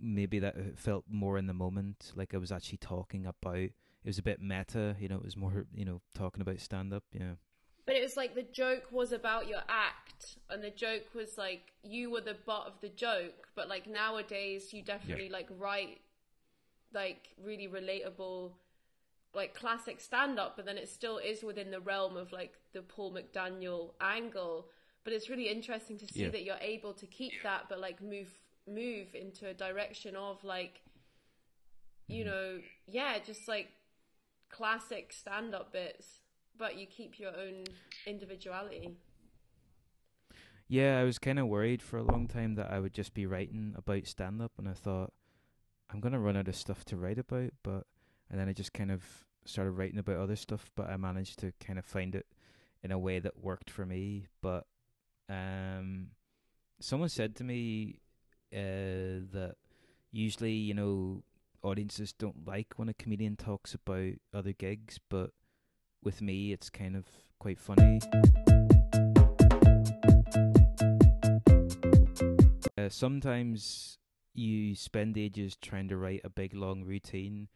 Maybe 0.00 0.38
that 0.38 0.54
uh, 0.54 0.76
felt 0.76 1.04
more 1.10 1.38
in 1.38 1.48
the 1.48 1.54
moment, 1.54 2.12
like 2.14 2.34
I 2.34 2.36
was 2.38 2.52
actually 2.52 2.78
talking 2.78 3.26
about. 3.26 3.56
It 3.56 3.72
was 4.04 4.18
a 4.18 4.22
bit 4.22 4.40
meta, 4.40 4.94
you 5.00 5.08
know. 5.08 5.16
It 5.16 5.24
was 5.24 5.36
more, 5.36 5.66
you 5.74 5.84
know, 5.84 6.00
talking 6.14 6.40
about 6.40 6.60
stand-up. 6.60 7.02
Yeah, 7.12 7.34
But 7.84 7.96
it 7.96 8.02
was 8.02 8.16
like 8.16 8.36
the 8.36 8.44
joke 8.44 8.84
was 8.92 9.10
about 9.10 9.48
your 9.48 9.62
act, 9.68 10.38
and 10.48 10.62
the 10.62 10.70
joke 10.70 11.06
was 11.16 11.36
like 11.36 11.72
you 11.82 12.08
were 12.12 12.20
the 12.20 12.36
butt 12.46 12.68
of 12.68 12.74
the 12.80 12.90
joke. 12.90 13.48
But 13.56 13.68
like 13.68 13.88
nowadays, 13.88 14.72
you 14.72 14.82
definitely 14.82 15.30
like 15.30 15.48
write 15.58 16.00
like 16.94 17.30
really 17.42 17.66
relatable, 17.66 18.52
like 19.34 19.52
classic 19.54 20.00
stand 20.00 20.38
up, 20.38 20.54
but 20.54 20.64
then 20.64 20.78
it 20.78 20.88
still 20.88 21.18
is 21.18 21.42
within 21.42 21.72
the 21.72 21.80
realm 21.80 22.16
of 22.16 22.30
like 22.30 22.54
the 22.72 22.82
Paul 22.82 23.12
McDaniel 23.12 23.94
angle. 24.00 24.68
But 25.04 25.12
it's 25.12 25.28
really 25.28 25.48
interesting 25.48 25.98
to 25.98 26.06
see 26.06 26.22
Yeah. 26.22 26.30
that 26.30 26.44
you're 26.44 26.56
able 26.60 26.92
to 26.94 27.06
keep 27.06 27.32
that, 27.42 27.68
but 27.68 27.80
like 27.80 28.00
move 28.00 28.38
move 28.66 29.14
into 29.14 29.48
a 29.48 29.54
direction 29.54 30.14
of 30.14 30.42
like, 30.44 30.82
you 32.06 32.24
mm-hmm. 32.24 32.30
know, 32.30 32.60
yeah, 32.86 33.18
just 33.18 33.48
like 33.48 33.72
classic 34.48 35.12
stand-up 35.12 35.72
bits, 35.72 36.20
but 36.56 36.78
you 36.78 36.86
keep 36.86 37.18
your 37.18 37.36
own 37.36 37.64
individuality. 38.06 38.96
Yeah, 40.68 41.00
I 41.00 41.04
was 41.04 41.18
kind 41.18 41.38
of 41.38 41.48
worried 41.48 41.82
for 41.82 41.98
a 41.98 42.02
long 42.02 42.28
time 42.28 42.54
that 42.54 42.70
I 42.70 42.78
would 42.78 42.94
just 42.94 43.12
be 43.14 43.26
writing 43.26 43.74
about 43.76 44.06
stand 44.06 44.40
up, 44.40 44.52
and 44.58 44.68
I 44.68 44.72
thought 44.72 45.12
I'm 45.90 46.00
gonna 46.00 46.20
run 46.20 46.36
out 46.36 46.48
of 46.48 46.56
stuff 46.56 46.84
to 46.86 46.96
write 46.96 47.18
about. 47.18 47.50
But 47.62 47.86
and 48.30 48.40
then 48.40 48.48
I 48.48 48.52
just 48.52 48.72
kind 48.72 48.90
of 48.90 49.02
started 49.44 49.72
writing 49.72 49.98
about 49.98 50.16
other 50.16 50.36
stuff, 50.36 50.70
but 50.74 50.88
I 50.88 50.96
managed 50.96 51.40
to 51.40 51.52
kind 51.60 51.78
of 51.78 51.84
find 51.84 52.14
it 52.14 52.26
in 52.82 52.90
a 52.90 52.98
way 52.98 53.18
that 53.18 53.42
worked 53.42 53.68
for 53.68 53.84
me. 53.84 54.28
But 54.40 54.66
um, 55.32 56.08
someone 56.80 57.08
said 57.08 57.34
to 57.36 57.44
me 57.44 58.00
uh, 58.52 59.24
that 59.32 59.54
usually, 60.10 60.52
you 60.52 60.74
know, 60.74 61.22
audiences 61.62 62.12
don't 62.12 62.46
like 62.46 62.74
when 62.76 62.88
a 62.88 62.94
comedian 62.94 63.36
talks 63.36 63.74
about 63.74 64.12
other 64.34 64.52
gigs, 64.52 64.98
but 65.08 65.30
with 66.02 66.20
me, 66.20 66.52
it's 66.52 66.68
kind 66.68 66.96
of 66.96 67.06
quite 67.38 67.58
funny. 67.58 68.00
Uh, 72.76 72.88
sometimes 72.88 73.98
you 74.34 74.74
spend 74.74 75.16
ages 75.16 75.56
trying 75.56 75.88
to 75.88 75.96
write 75.96 76.20
a 76.24 76.30
big 76.30 76.54
long 76.54 76.84
routine, 76.84 77.48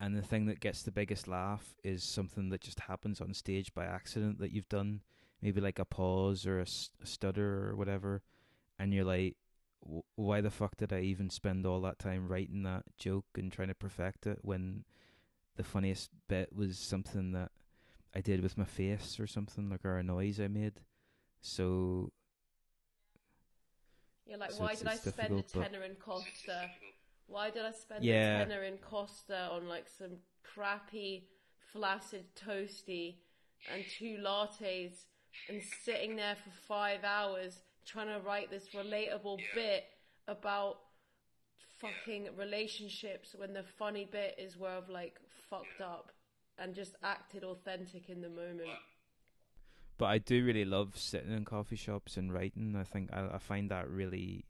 and 0.00 0.16
the 0.16 0.22
thing 0.22 0.46
that 0.46 0.60
gets 0.60 0.82
the 0.82 0.90
biggest 0.90 1.28
laugh 1.28 1.76
is 1.84 2.02
something 2.02 2.48
that 2.50 2.60
just 2.60 2.80
happens 2.80 3.20
on 3.20 3.32
stage 3.32 3.72
by 3.74 3.84
accident 3.84 4.38
that 4.40 4.50
you've 4.50 4.68
done, 4.68 5.00
maybe 5.42 5.60
like 5.60 5.78
a 5.78 5.84
pause 5.84 6.46
or 6.46 6.60
a, 6.60 6.66
a 7.02 7.06
stutter 7.06 7.68
or 7.68 7.76
whatever, 7.76 8.22
and 8.78 8.94
you're 8.94 9.04
like, 9.04 9.36
why 10.14 10.40
the 10.40 10.50
fuck 10.50 10.76
did 10.76 10.92
I 10.92 11.00
even 11.00 11.28
spend 11.28 11.66
all 11.66 11.80
that 11.82 11.98
time 11.98 12.28
writing 12.28 12.62
that 12.62 12.84
joke 12.96 13.26
and 13.36 13.50
trying 13.50 13.68
to 13.68 13.74
perfect 13.74 14.26
it 14.28 14.38
when 14.42 14.84
the 15.56 15.64
funniest 15.64 16.10
bit 16.28 16.54
was 16.54 16.78
something 16.78 17.32
that 17.32 17.50
I 18.14 18.20
did 18.20 18.42
with 18.42 18.56
my 18.56 18.64
face 18.64 19.18
or 19.18 19.26
something 19.26 19.68
like 19.68 19.84
or 19.84 19.98
a 19.98 20.02
noise 20.04 20.38
I 20.38 20.46
made. 20.48 20.80
So 21.40 22.12
you're 24.26 24.38
like, 24.38 24.52
so 24.52 24.62
why 24.62 24.72
it's- 24.72 24.78
did 24.78 24.88
I 24.88 24.96
spend 24.96 25.38
a 25.38 25.42
tenner 25.42 25.82
in 25.82 25.94
Costa? 25.96 26.70
Why 27.26 27.50
did 27.50 27.64
I 27.64 27.72
spend 27.72 28.04
Yeah. 28.04 28.40
a 28.40 28.46
tenner 28.46 28.62
in 28.62 28.78
Costa 28.78 29.48
on 29.50 29.66
like 29.66 29.88
some 29.88 30.18
crappy, 30.44 31.24
flaccid 31.72 32.26
toasty 32.36 33.16
and 33.72 33.84
two 33.98 34.18
lattes 34.18 35.06
and 35.48 35.62
sitting 35.84 36.16
there 36.16 36.36
for 36.36 36.50
five 36.66 37.04
hours 37.04 37.62
trying 37.84 38.08
to 38.08 38.20
write 38.26 38.50
this 38.50 38.68
relatable 38.74 39.38
bit 39.54 39.84
about 40.28 40.78
fucking 41.78 42.28
relationships 42.38 43.34
when 43.36 43.52
the 43.52 43.64
funny 43.78 44.08
bit 44.10 44.36
is 44.38 44.56
where 44.56 44.70
I've 44.70 44.88
like 44.88 45.16
fucked 45.50 45.80
up 45.80 46.12
and 46.58 46.74
just 46.74 46.94
acted 47.02 47.44
authentic 47.44 48.08
in 48.08 48.20
the 48.20 48.28
moment. 48.28 48.68
but 49.98 50.06
I 50.06 50.18
do 50.18 50.44
really 50.44 50.64
love 50.64 50.96
sitting 50.96 51.32
in 51.32 51.44
coffee 51.44 51.76
shops 51.76 52.16
and 52.16 52.32
writing. 52.32 52.76
I 52.78 52.84
think 52.84 53.10
I, 53.12 53.34
I 53.34 53.38
find 53.38 53.70
that 53.70 53.88
really, 53.88 54.44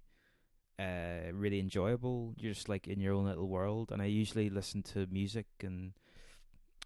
uh, 0.78 1.32
really 1.32 1.58
enjoyable. 1.60 2.34
You're 2.36 2.52
just 2.52 2.68
like 2.68 2.86
in 2.86 3.00
your 3.00 3.14
own 3.14 3.24
little 3.24 3.48
world, 3.48 3.92
and 3.92 4.02
I 4.02 4.06
usually 4.06 4.50
listen 4.50 4.82
to 4.94 5.06
music 5.10 5.46
and 5.62 5.92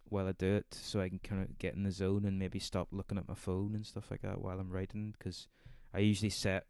while 0.09 0.27
I 0.29 0.33
do 0.33 0.55
it, 0.57 0.67
so 0.71 1.01
I 1.01 1.09
can 1.09 1.19
kind 1.19 1.43
of 1.43 1.59
get 1.59 1.75
in 1.75 1.83
the 1.83 1.91
zone 1.91 2.25
and 2.25 2.39
maybe 2.39 2.59
stop 2.59 2.89
looking 2.91 3.19
at 3.19 3.29
my 3.29 3.35
phone 3.35 3.75
and 3.75 3.87
stuff 3.87 4.11
like 4.11 4.23
that 4.23 4.41
while 4.41 4.59
I'm 4.59 4.71
writing. 4.71 5.15
Because 5.19 5.49
I 5.95 5.99
usually 6.01 6.31
set 6.31 6.67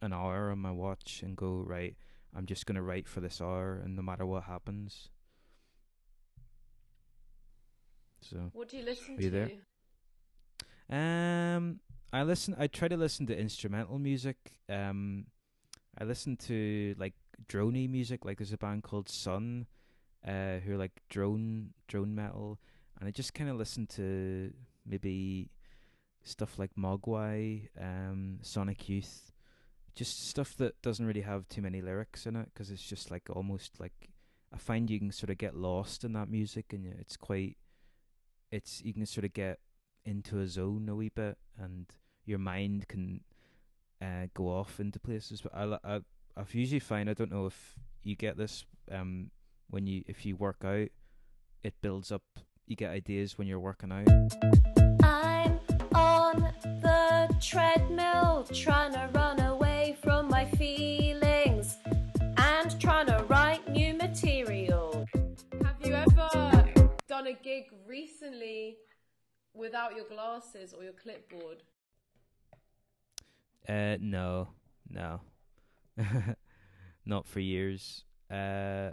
an 0.00 0.12
hour 0.12 0.50
on 0.50 0.58
my 0.58 0.70
watch 0.70 1.22
and 1.22 1.36
go 1.36 1.62
right. 1.66 1.96
I'm 2.36 2.46
just 2.46 2.66
gonna 2.66 2.82
write 2.82 3.08
for 3.08 3.20
this 3.20 3.40
hour, 3.40 3.80
and 3.82 3.96
no 3.96 4.02
matter 4.02 4.26
what 4.26 4.44
happens. 4.44 5.08
So 8.20 8.50
What 8.52 8.68
do 8.68 8.76
you 8.76 8.84
listen 8.84 9.16
Are 9.16 9.22
you 9.22 9.30
to? 9.30 9.50
there? 10.90 11.56
Um, 11.56 11.80
I 12.12 12.22
listen. 12.22 12.54
I 12.58 12.66
try 12.66 12.88
to 12.88 12.96
listen 12.96 13.26
to 13.26 13.38
instrumental 13.38 13.98
music. 13.98 14.36
Um, 14.68 15.26
I 15.98 16.04
listen 16.04 16.36
to 16.48 16.94
like 16.98 17.14
droney 17.48 17.88
music. 17.88 18.24
Like 18.24 18.38
there's 18.38 18.52
a 18.52 18.58
band 18.58 18.82
called 18.82 19.08
Sunn, 19.08 19.66
uh, 20.26 20.58
who 20.58 20.74
are 20.74 20.78
like 20.78 21.02
drone 21.08 21.70
drone 21.86 22.14
metal, 22.14 22.58
and 22.98 23.08
I 23.08 23.10
just 23.10 23.34
kind 23.34 23.50
of 23.50 23.56
listen 23.56 23.86
to 23.88 24.52
maybe 24.86 25.50
stuff 26.22 26.58
like 26.58 26.70
Mogwai, 26.76 27.68
um, 27.80 28.38
Sonic 28.42 28.88
Youth, 28.88 29.32
just 29.94 30.28
stuff 30.28 30.56
that 30.56 30.80
doesn't 30.82 31.06
really 31.06 31.22
have 31.22 31.48
too 31.48 31.62
many 31.62 31.80
lyrics 31.80 32.26
in 32.26 32.36
it 32.36 32.48
because 32.52 32.70
it's 32.70 32.82
just 32.82 33.10
like 33.10 33.24
almost 33.30 33.80
like 33.80 34.10
I 34.52 34.56
find 34.56 34.88
you 34.88 34.98
can 34.98 35.12
sort 35.12 35.30
of 35.30 35.38
get 35.38 35.56
lost 35.56 36.04
in 36.04 36.12
that 36.12 36.30
music 36.30 36.72
and 36.72 36.86
it's 37.00 37.16
quite 37.16 37.56
it's 38.50 38.80
you 38.82 38.94
can 38.94 39.04
sort 39.06 39.24
of 39.24 39.32
get 39.32 39.58
into 40.04 40.38
a 40.38 40.46
zone 40.46 40.88
a 40.88 40.94
wee 40.94 41.10
bit 41.10 41.36
and 41.60 41.86
your 42.24 42.38
mind 42.38 42.88
can 42.88 43.22
uh, 44.00 44.26
go 44.34 44.48
off 44.48 44.78
into 44.78 45.00
places 45.00 45.42
but 45.42 45.52
I, 45.54 45.78
I 45.84 46.00
I've 46.36 46.54
usually 46.54 46.78
find 46.78 47.10
I 47.10 47.14
don't 47.14 47.32
know 47.32 47.46
if 47.46 47.74
you 48.04 48.14
get 48.14 48.36
this 48.36 48.64
um 48.92 49.32
when 49.68 49.86
you 49.86 50.04
if 50.06 50.24
you 50.24 50.36
work 50.36 50.64
out 50.64 50.88
it 51.64 51.74
builds 51.82 52.12
up 52.12 52.22
you 52.68 52.76
get 52.76 52.90
ideas 52.90 53.38
when 53.38 53.48
you're 53.48 53.60
working 53.60 53.90
out 53.90 54.08
I'm 55.02 55.58
on 55.94 56.52
the 56.62 57.34
treadmill 57.40 58.46
trying 58.52 58.92
to 58.92 59.08
run 59.14 59.40
away 59.40 59.96
from 60.02 60.28
my 60.28 60.44
feelings 60.44 61.76
and 62.36 62.80
trying 62.80 63.06
to 63.06 63.24
write 63.28 63.68
new 63.70 63.94
material. 63.94 65.06
Have 65.64 65.76
you 65.84 65.94
ever 65.94 66.90
done 67.06 67.26
a 67.26 67.32
gig 67.32 67.64
recently 67.86 68.76
without 69.54 69.96
your 69.96 70.04
glasses 70.04 70.74
or 70.74 70.84
your 70.84 70.92
clipboard? 70.92 71.62
Uh, 73.68 73.96
no, 74.00 74.48
no, 74.90 75.20
not 77.06 77.26
for 77.26 77.40
years. 77.40 78.04
Uh, 78.30 78.90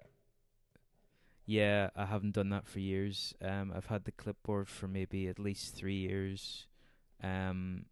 yeah, 1.45 1.89
I 1.95 2.05
haven't 2.05 2.33
done 2.33 2.49
that 2.49 2.67
for 2.67 2.79
years. 2.79 3.33
Um, 3.41 3.71
I've 3.75 3.85
had 3.85 4.05
the 4.05 4.11
clipboard 4.11 4.67
for 4.67 4.87
maybe 4.87 5.27
at 5.27 5.39
least 5.39 5.75
three 5.75 5.95
years. 5.97 6.65
Um, 7.23 7.85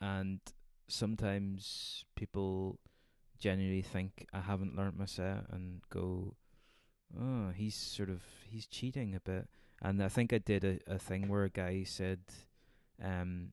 and 0.00 0.40
sometimes 0.88 2.04
people 2.14 2.78
genuinely 3.38 3.82
think 3.82 4.26
I 4.32 4.40
haven't 4.40 4.76
learnt 4.76 4.98
my 4.98 5.06
set 5.06 5.46
and 5.50 5.80
go, 5.90 6.36
"Oh, 7.18 7.50
he's 7.50 7.74
sort 7.74 8.10
of 8.10 8.22
he's 8.48 8.66
cheating 8.66 9.14
a 9.14 9.20
bit." 9.20 9.48
And 9.82 10.02
I 10.02 10.08
think 10.08 10.32
I 10.32 10.38
did 10.38 10.64
a, 10.64 10.78
a 10.86 10.98
thing 10.98 11.28
where 11.28 11.44
a 11.44 11.50
guy 11.50 11.82
said, 11.84 12.20
um, 13.02 13.52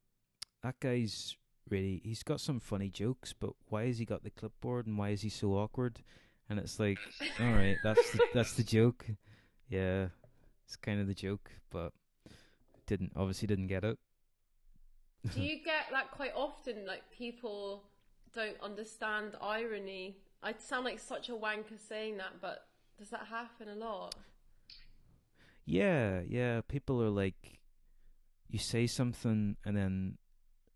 "That 0.61 0.79
guy's 0.79 1.35
really 1.69 2.01
he's 2.03 2.23
got 2.23 2.39
some 2.39 2.59
funny 2.59 2.89
jokes, 2.89 3.33
but 3.33 3.53
why 3.69 3.87
has 3.87 3.97
he 3.97 4.05
got 4.05 4.23
the 4.23 4.29
clipboard 4.29 4.85
and 4.85 4.97
why 4.97 5.09
is 5.09 5.21
he 5.21 5.29
so 5.29 5.53
awkward?" 5.53 6.03
And 6.53 6.59
it's 6.59 6.79
like, 6.79 6.99
all 7.39 7.47
right, 7.47 7.77
that's 7.83 8.11
the, 8.11 8.19
that's 8.31 8.53
the 8.53 8.63
joke. 8.63 9.07
Yeah, 9.69 10.09
it's 10.67 10.75
kind 10.75 11.01
of 11.01 11.07
the 11.07 11.15
joke, 11.15 11.49
but 11.71 11.93
didn't 12.85 13.13
obviously 13.15 13.47
didn't 13.47 13.65
get 13.65 13.83
it. 13.83 13.97
Do 15.33 15.41
you 15.41 15.55
get 15.65 15.85
that 15.89 16.11
quite 16.11 16.33
often? 16.35 16.85
Like 16.85 17.09
people 17.09 17.85
don't 18.35 18.61
understand 18.61 19.35
irony. 19.41 20.17
I 20.43 20.53
sound 20.59 20.85
like 20.85 20.99
such 20.99 21.27
a 21.29 21.31
wanker 21.31 21.79
saying 21.79 22.17
that, 22.17 22.39
but 22.39 22.67
does 22.99 23.09
that 23.09 23.25
happen 23.31 23.67
a 23.67 23.75
lot? 23.75 24.13
Yeah, 25.65 26.21
yeah. 26.27 26.61
People 26.67 27.01
are 27.01 27.09
like, 27.09 27.61
you 28.47 28.59
say 28.59 28.85
something, 28.85 29.57
and 29.65 29.75
then 29.75 30.19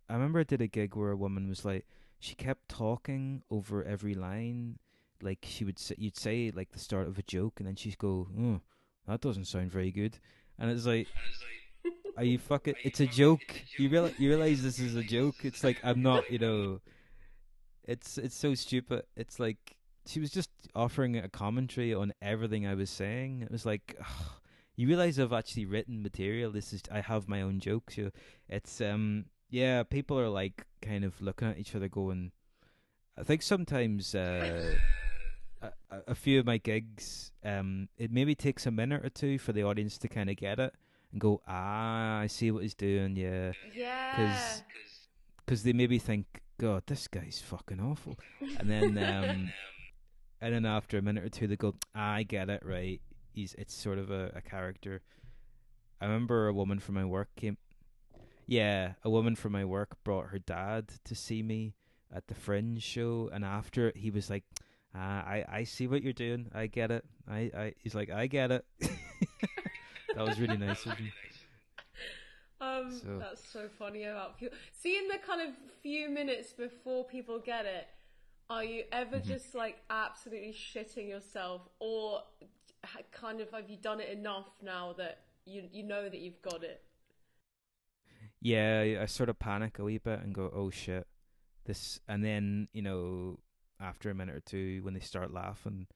I 0.10 0.14
remember 0.14 0.40
I 0.40 0.44
did 0.44 0.64
a 0.64 0.68
gig 0.68 0.96
where 0.96 1.12
a 1.12 1.16
woman 1.16 1.48
was 1.48 1.64
like, 1.64 1.86
she 2.18 2.34
kept 2.34 2.68
talking 2.68 3.44
over 3.52 3.84
every 3.84 4.16
line. 4.16 4.80
Like 5.22 5.46
she 5.48 5.66
would 5.66 5.80
say, 5.80 5.96
you'd 5.98 6.18
say 6.18 6.52
like 6.56 6.72
the 6.72 6.80
start 6.80 7.08
of 7.08 7.18
a 7.18 7.24
joke, 7.24 7.60
and 7.60 7.68
then 7.68 7.76
she'd 7.76 7.98
go, 7.98 8.28
"Oh, 8.40 8.62
that 9.08 9.22
doesn't 9.22 9.46
sound 9.46 9.72
very 9.72 9.92
good," 9.92 10.20
and 10.60 10.72
it's 10.72 10.86
like, 10.86 11.08
are 12.18 12.24
you 12.24 12.40
fucking? 12.40 12.76
It's 12.84 13.00
a 13.00 13.06
joke. 13.06 13.62
You 13.78 13.90
realize 13.90 14.14
you 14.18 14.30
realize 14.30 14.64
this 14.64 14.80
is 14.80 14.96
a 14.96 15.04
joke. 15.04 15.36
It's 15.44 15.64
like 15.64 15.78
I'm 15.84 16.02
not, 16.02 16.30
you 16.32 16.40
know. 16.40 16.82
It's 17.84 18.18
it's 18.18 18.36
so 18.36 18.56
stupid. 18.56 19.04
It's 19.16 19.40
like 19.40 19.78
she 20.08 20.20
was 20.20 20.32
just 20.32 20.50
offering 20.74 21.18
a 21.18 21.30
commentary 21.30 21.94
on 21.94 22.14
everything 22.22 22.66
I 22.66 22.74
was 22.74 22.90
saying. 22.90 23.44
It 23.44 23.52
was 23.52 23.66
like, 23.66 23.96
ugh, 24.00 24.32
you 24.76 24.88
realize 24.88 25.20
I've 25.20 25.34
actually 25.34 25.66
written 25.66 26.02
material. 26.02 26.52
This 26.52 26.74
is 26.74 26.82
I 26.92 27.02
have 27.02 27.28
my 27.28 27.42
own 27.42 27.60
jokes. 27.60 27.98
You, 27.98 28.12
it's 28.50 28.82
um 28.82 29.26
yeah. 29.50 29.84
People 29.84 30.20
are 30.20 30.30
like 30.30 30.66
kind 30.82 31.04
of 31.04 31.22
looking 31.22 31.48
at 31.48 31.60
each 31.60 31.76
other, 31.76 31.88
going. 31.88 32.32
I 33.18 33.24
think 33.24 33.42
sometimes 33.42 34.14
uh, 34.14 34.76
a, 35.92 35.98
a- 36.08 36.16
few 36.16 36.40
of 36.40 36.46
my 36.46 36.58
gigs, 36.58 37.32
um, 37.44 37.90
it 37.98 38.12
maybe 38.12 38.36
takes 38.36 38.66
a 38.66 38.72
minute 38.72 39.04
or 39.06 39.10
two 39.10 39.38
for 39.40 39.54
the 39.54 39.64
audience 39.64 39.98
to 40.00 40.08
kind 40.08 40.30
of 40.30 40.36
get 40.36 40.60
it 40.60 40.74
and 41.12 41.22
go, 41.22 41.42
ah, 41.48 42.20
I 42.20 42.28
see 42.28 42.52
what 42.52 42.64
he's 42.64 42.74
doing. 42.76 43.16
Yeah, 43.16 43.54
Yeah. 43.74 44.58
because 45.38 45.64
they 45.64 45.74
maybe 45.74 46.00
think, 46.00 46.26
God, 46.60 46.84
this 46.88 47.08
guy's 47.08 47.40
fucking 47.46 47.80
awful, 47.80 48.18
and 48.60 48.70
then 48.70 48.98
um, 48.98 49.52
and 50.42 50.54
then 50.54 50.66
after 50.66 50.98
a 50.98 51.02
minute 51.02 51.24
or 51.24 51.30
two, 51.30 51.48
they 51.48 51.56
go, 51.56 51.76
ah, 51.96 52.14
I 52.16 52.24
get 52.24 52.50
it, 52.50 52.64
right? 52.66 53.00
He's 53.34 53.54
it's 53.58 53.74
sort 53.74 54.00
of 54.00 54.10
a, 54.12 54.32
a 54.36 54.42
character, 54.42 55.02
I 56.02 56.06
remember 56.06 56.48
a 56.48 56.54
woman 56.54 56.80
from 56.80 56.96
my 56.96 57.06
work 57.06 57.30
came. 57.36 57.58
Yeah, 58.50 58.94
a 59.04 59.10
woman 59.10 59.36
from 59.36 59.52
my 59.52 59.66
work 59.66 59.98
brought 60.04 60.28
her 60.30 60.40
dad 60.40 60.88
to 61.06 61.16
see 61.16 61.44
me 61.44 61.74
at 62.14 62.28
the 62.28 62.34
Fringe 62.36 62.82
show, 62.82 63.30
and 63.34 63.44
after 63.44 63.92
he 63.96 64.10
was 64.10 64.30
like, 64.30 64.44
ah, 64.98 65.24
"I 65.26 65.46
I 65.60 65.64
see 65.64 65.88
what 65.88 66.02
you're 66.04 66.14
doing. 66.14 66.50
I 66.54 66.68
get 66.68 66.90
it. 66.92 67.06
I 67.30 67.52
I." 67.56 67.74
He's 67.84 67.94
like, 67.96 68.10
"I 68.10 68.28
get 68.28 68.52
it." 68.52 68.66
that 70.16 70.26
was 70.26 70.40
really 70.40 70.58
nice 70.68 70.86
of 70.86 70.94
him. 70.98 71.12
Um, 72.60 72.92
So- 72.92 73.20
that's 73.20 73.48
so 73.48 73.70
funny 73.78 74.04
about 74.06 74.40
people. 74.40 74.58
See, 74.72 74.98
in 74.98 75.08
the 75.08 75.20
kind 75.20 75.42
of 75.48 75.54
few 75.84 76.10
minutes 76.10 76.54
before 76.54 77.06
people 77.06 77.40
get 77.40 77.66
it, 77.66 77.88
are 78.50 78.64
you 78.64 78.84
ever 78.92 79.18
Mm-hmm. 79.18 79.28
just 79.28 79.54
like 79.56 79.78
absolutely 79.90 80.54
shitting 80.54 81.08
yourself, 81.10 81.62
or 81.80 82.24
kind 83.12 83.42
of 83.42 83.52
have 83.52 83.70
you 83.70 83.78
done 83.78 84.00
it 84.00 84.10
enough 84.10 84.48
now 84.64 84.94
that 84.98 85.20
you 85.46 85.64
you 85.72 85.84
know 85.84 86.10
that 86.10 86.20
you've 86.20 86.42
got 86.42 86.64
it? 86.64 86.82
Yeah, 88.42 88.80
I- 88.82 89.02
I 89.04 89.06
sort 89.06 89.30
of 89.30 89.40
panic 89.40 89.80
a 89.80 89.84
wee 89.84 89.98
bit 89.98 90.20
and 90.22 90.34
go, 90.34 90.50
"Oh 90.54 90.70
shit." 90.70 91.08
This 91.66 92.00
and 92.08 92.24
then, 92.24 92.70
you 92.72 92.82
know, 92.82 93.40
after 93.80 94.10
a 94.10 94.16
minute 94.16 94.36
or 94.36 94.40
two 94.42 94.82
when 94.84 94.94
they 94.94 95.00
start 95.00 95.34
laughing, 95.34 95.88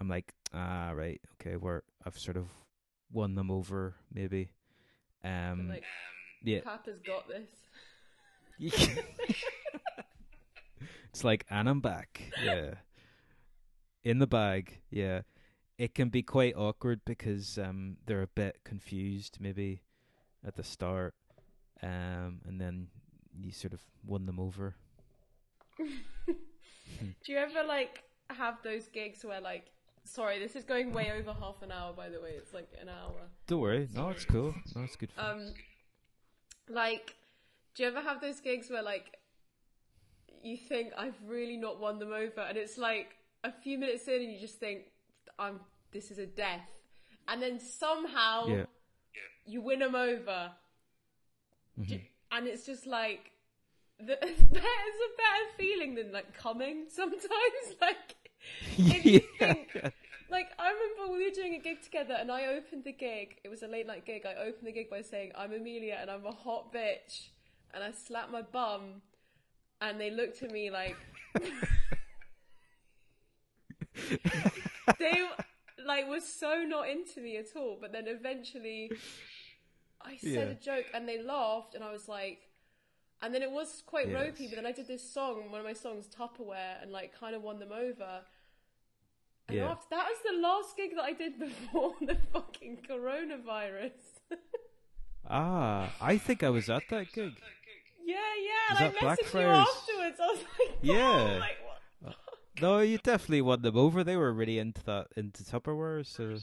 I'm 0.00 0.08
like, 0.08 0.34
"Ah, 0.52 0.90
right. 0.94 1.20
Okay, 1.34 1.56
we're 1.56 1.82
I've 2.04 2.18
sort 2.18 2.36
of 2.36 2.48
won 3.12 3.34
them 3.34 3.50
over 3.50 3.94
maybe." 4.12 4.50
Um 5.22 5.68
like, 5.68 5.84
yeah. 6.42 6.60
Papa's 6.60 7.00
got 7.00 7.28
this. 7.28 7.48
it's 11.12 11.24
like, 11.24 11.44
"And 11.50 11.68
I'm 11.68 11.80
back." 11.80 12.22
Yeah. 12.42 12.74
In 14.02 14.18
the 14.18 14.26
bag. 14.26 14.80
Yeah. 14.90 15.22
It 15.78 15.94
can 15.94 16.08
be 16.08 16.22
quite 16.22 16.56
awkward 16.56 17.00
because 17.04 17.58
um 17.58 17.96
they're 18.06 18.22
a 18.22 18.28
bit 18.28 18.58
confused 18.64 19.38
maybe 19.40 19.82
at 20.46 20.56
the 20.56 20.64
start. 20.64 21.14
Um 21.82 22.40
and 22.46 22.60
then 22.60 22.88
you 23.36 23.50
sort 23.50 23.72
of 23.72 23.82
won 24.06 24.26
them 24.26 24.38
over. 24.38 24.76
Do 27.24 27.32
you 27.32 27.38
ever 27.38 27.62
like 27.66 28.02
have 28.30 28.56
those 28.62 28.88
gigs 28.88 29.24
where 29.24 29.40
like, 29.40 29.66
sorry, 30.04 30.38
this 30.38 30.56
is 30.56 30.64
going 30.64 30.92
way 30.92 31.12
over 31.18 31.32
half 31.32 31.62
an 31.62 31.70
hour. 31.72 31.92
By 31.92 32.08
the 32.08 32.20
way, 32.20 32.30
it's 32.30 32.52
like 32.52 32.68
an 32.80 32.88
hour. 32.88 33.28
Don't 33.46 33.60
worry. 33.60 33.88
No, 33.94 34.10
it's 34.10 34.24
cool. 34.24 34.54
No, 34.74 34.82
it's 34.82 34.96
good. 34.96 35.10
Fun. 35.12 35.30
Um, 35.30 35.54
like, 36.68 37.14
do 37.74 37.82
you 37.82 37.88
ever 37.88 38.00
have 38.00 38.20
those 38.20 38.40
gigs 38.40 38.70
where 38.70 38.82
like 38.82 39.18
you 40.42 40.56
think 40.56 40.92
I've 40.96 41.16
really 41.26 41.56
not 41.56 41.80
won 41.80 41.98
them 41.98 42.12
over, 42.12 42.40
and 42.40 42.56
it's 42.58 42.78
like 42.78 43.16
a 43.42 43.52
few 43.52 43.78
minutes 43.78 44.06
in, 44.08 44.22
and 44.22 44.32
you 44.32 44.38
just 44.40 44.58
think 44.58 44.82
I'm 45.38 45.60
this 45.92 46.10
is 46.10 46.18
a 46.18 46.26
death, 46.26 46.68
and 47.28 47.40
then 47.42 47.58
somehow 47.60 48.46
yeah. 48.46 48.64
you 49.46 49.60
win 49.62 49.78
them 49.78 49.94
over, 49.94 50.52
Mhm. 51.78 51.86
J- 51.86 52.10
and 52.30 52.46
it's 52.46 52.66
just 52.66 52.86
like 52.86 53.30
the, 54.06 54.18
it's 54.22 54.40
a 54.42 54.52
better 54.52 55.46
feeling 55.56 55.94
than 55.94 56.12
like 56.12 56.36
coming 56.36 56.86
sometimes. 56.88 57.20
Like, 57.80 58.14
if 58.76 59.04
you 59.06 59.20
think, 59.38 59.72
like 60.30 60.48
I 60.58 60.68
remember 60.70 61.12
we 61.16 61.24
were 61.24 61.30
doing 61.34 61.54
a 61.54 61.58
gig 61.58 61.82
together, 61.82 62.14
and 62.18 62.30
I 62.30 62.46
opened 62.46 62.84
the 62.84 62.92
gig. 62.92 63.36
It 63.42 63.48
was 63.48 63.62
a 63.62 63.66
late 63.66 63.86
night 63.86 64.04
gig. 64.04 64.26
I 64.26 64.34
opened 64.34 64.66
the 64.66 64.72
gig 64.72 64.90
by 64.90 65.00
saying, 65.00 65.32
"I'm 65.34 65.52
Amelia, 65.52 65.96
and 65.98 66.10
I'm 66.10 66.26
a 66.26 66.32
hot 66.32 66.70
bitch," 66.72 67.28
and 67.72 67.82
I 67.82 67.90
slapped 67.92 68.30
my 68.30 68.42
bum, 68.42 69.00
and 69.80 69.98
they 69.98 70.10
looked 70.10 70.42
at 70.42 70.50
me 70.50 70.70
like 70.70 70.96
they 74.98 75.26
like 75.86 76.08
were 76.08 76.20
so 76.20 76.64
not 76.66 76.88
into 76.88 77.20
me 77.20 77.36
at 77.38 77.56
all. 77.56 77.78
But 77.80 77.92
then 77.92 78.06
eventually, 78.06 78.92
I 80.02 80.16
said 80.16 80.32
Yeah. 80.32 80.40
a 80.40 80.54
joke, 80.54 80.86
and 80.92 81.08
they 81.08 81.22
laughed, 81.22 81.74
and 81.74 81.82
I 81.84 81.90
was 81.92 82.08
like. 82.08 82.43
And 83.24 83.34
then 83.34 83.42
it 83.42 83.50
was 83.50 83.82
quite 83.86 84.08
Yes. 84.08 84.14
ropey, 84.14 84.46
but 84.48 84.56
then 84.56 84.66
I 84.66 84.72
did 84.72 84.86
this 84.86 85.08
song, 85.08 85.50
one 85.50 85.60
of 85.60 85.66
my 85.66 85.72
songs, 85.72 86.06
Tupperware, 86.08 86.82
and 86.82 86.92
like 86.92 87.18
kind 87.18 87.34
of 87.34 87.42
won 87.42 87.58
them 87.58 87.72
over. 87.72 88.20
And 89.48 89.56
Yeah. 89.58 89.70
after 89.70 89.86
that 89.90 90.06
was 90.08 90.18
the 90.30 90.38
last 90.40 90.76
gig 90.76 90.94
that 90.96 91.04
I 91.04 91.12
did 91.12 91.38
before 91.48 91.94
the 92.00 92.16
fucking 92.32 92.82
coronavirus. 92.88 93.92
Ah, 95.28 95.94
I 96.00 96.18
think 96.18 96.42
I 96.42 96.50
was 96.50 96.68
at 96.68 96.82
that 96.90 97.12
gig. 97.12 97.32
yeah, 98.04 98.16
yeah. 98.16 98.52
Was 98.70 98.80
And 98.80 98.94
that 98.94 99.02
I 99.02 99.06
messaged 99.06 99.18
you 99.18 99.30
Blackfriars? 99.40 99.66
afterwards. 99.68 100.20
I 100.20 100.26
was 100.26 100.38
like, 100.58 100.78
Yeah. 100.82 101.38
like 101.40 101.56
what? 102.02 102.16
No, 102.60 102.78
you 102.80 102.98
definitely 102.98 103.42
won 103.42 103.62
them 103.62 103.76
over. 103.76 104.04
They 104.04 104.16
were 104.16 104.32
really 104.32 104.58
into 104.58 104.82
that, 104.84 105.08
into 105.16 105.42
Tupperware. 105.42 106.04
So 106.06 106.36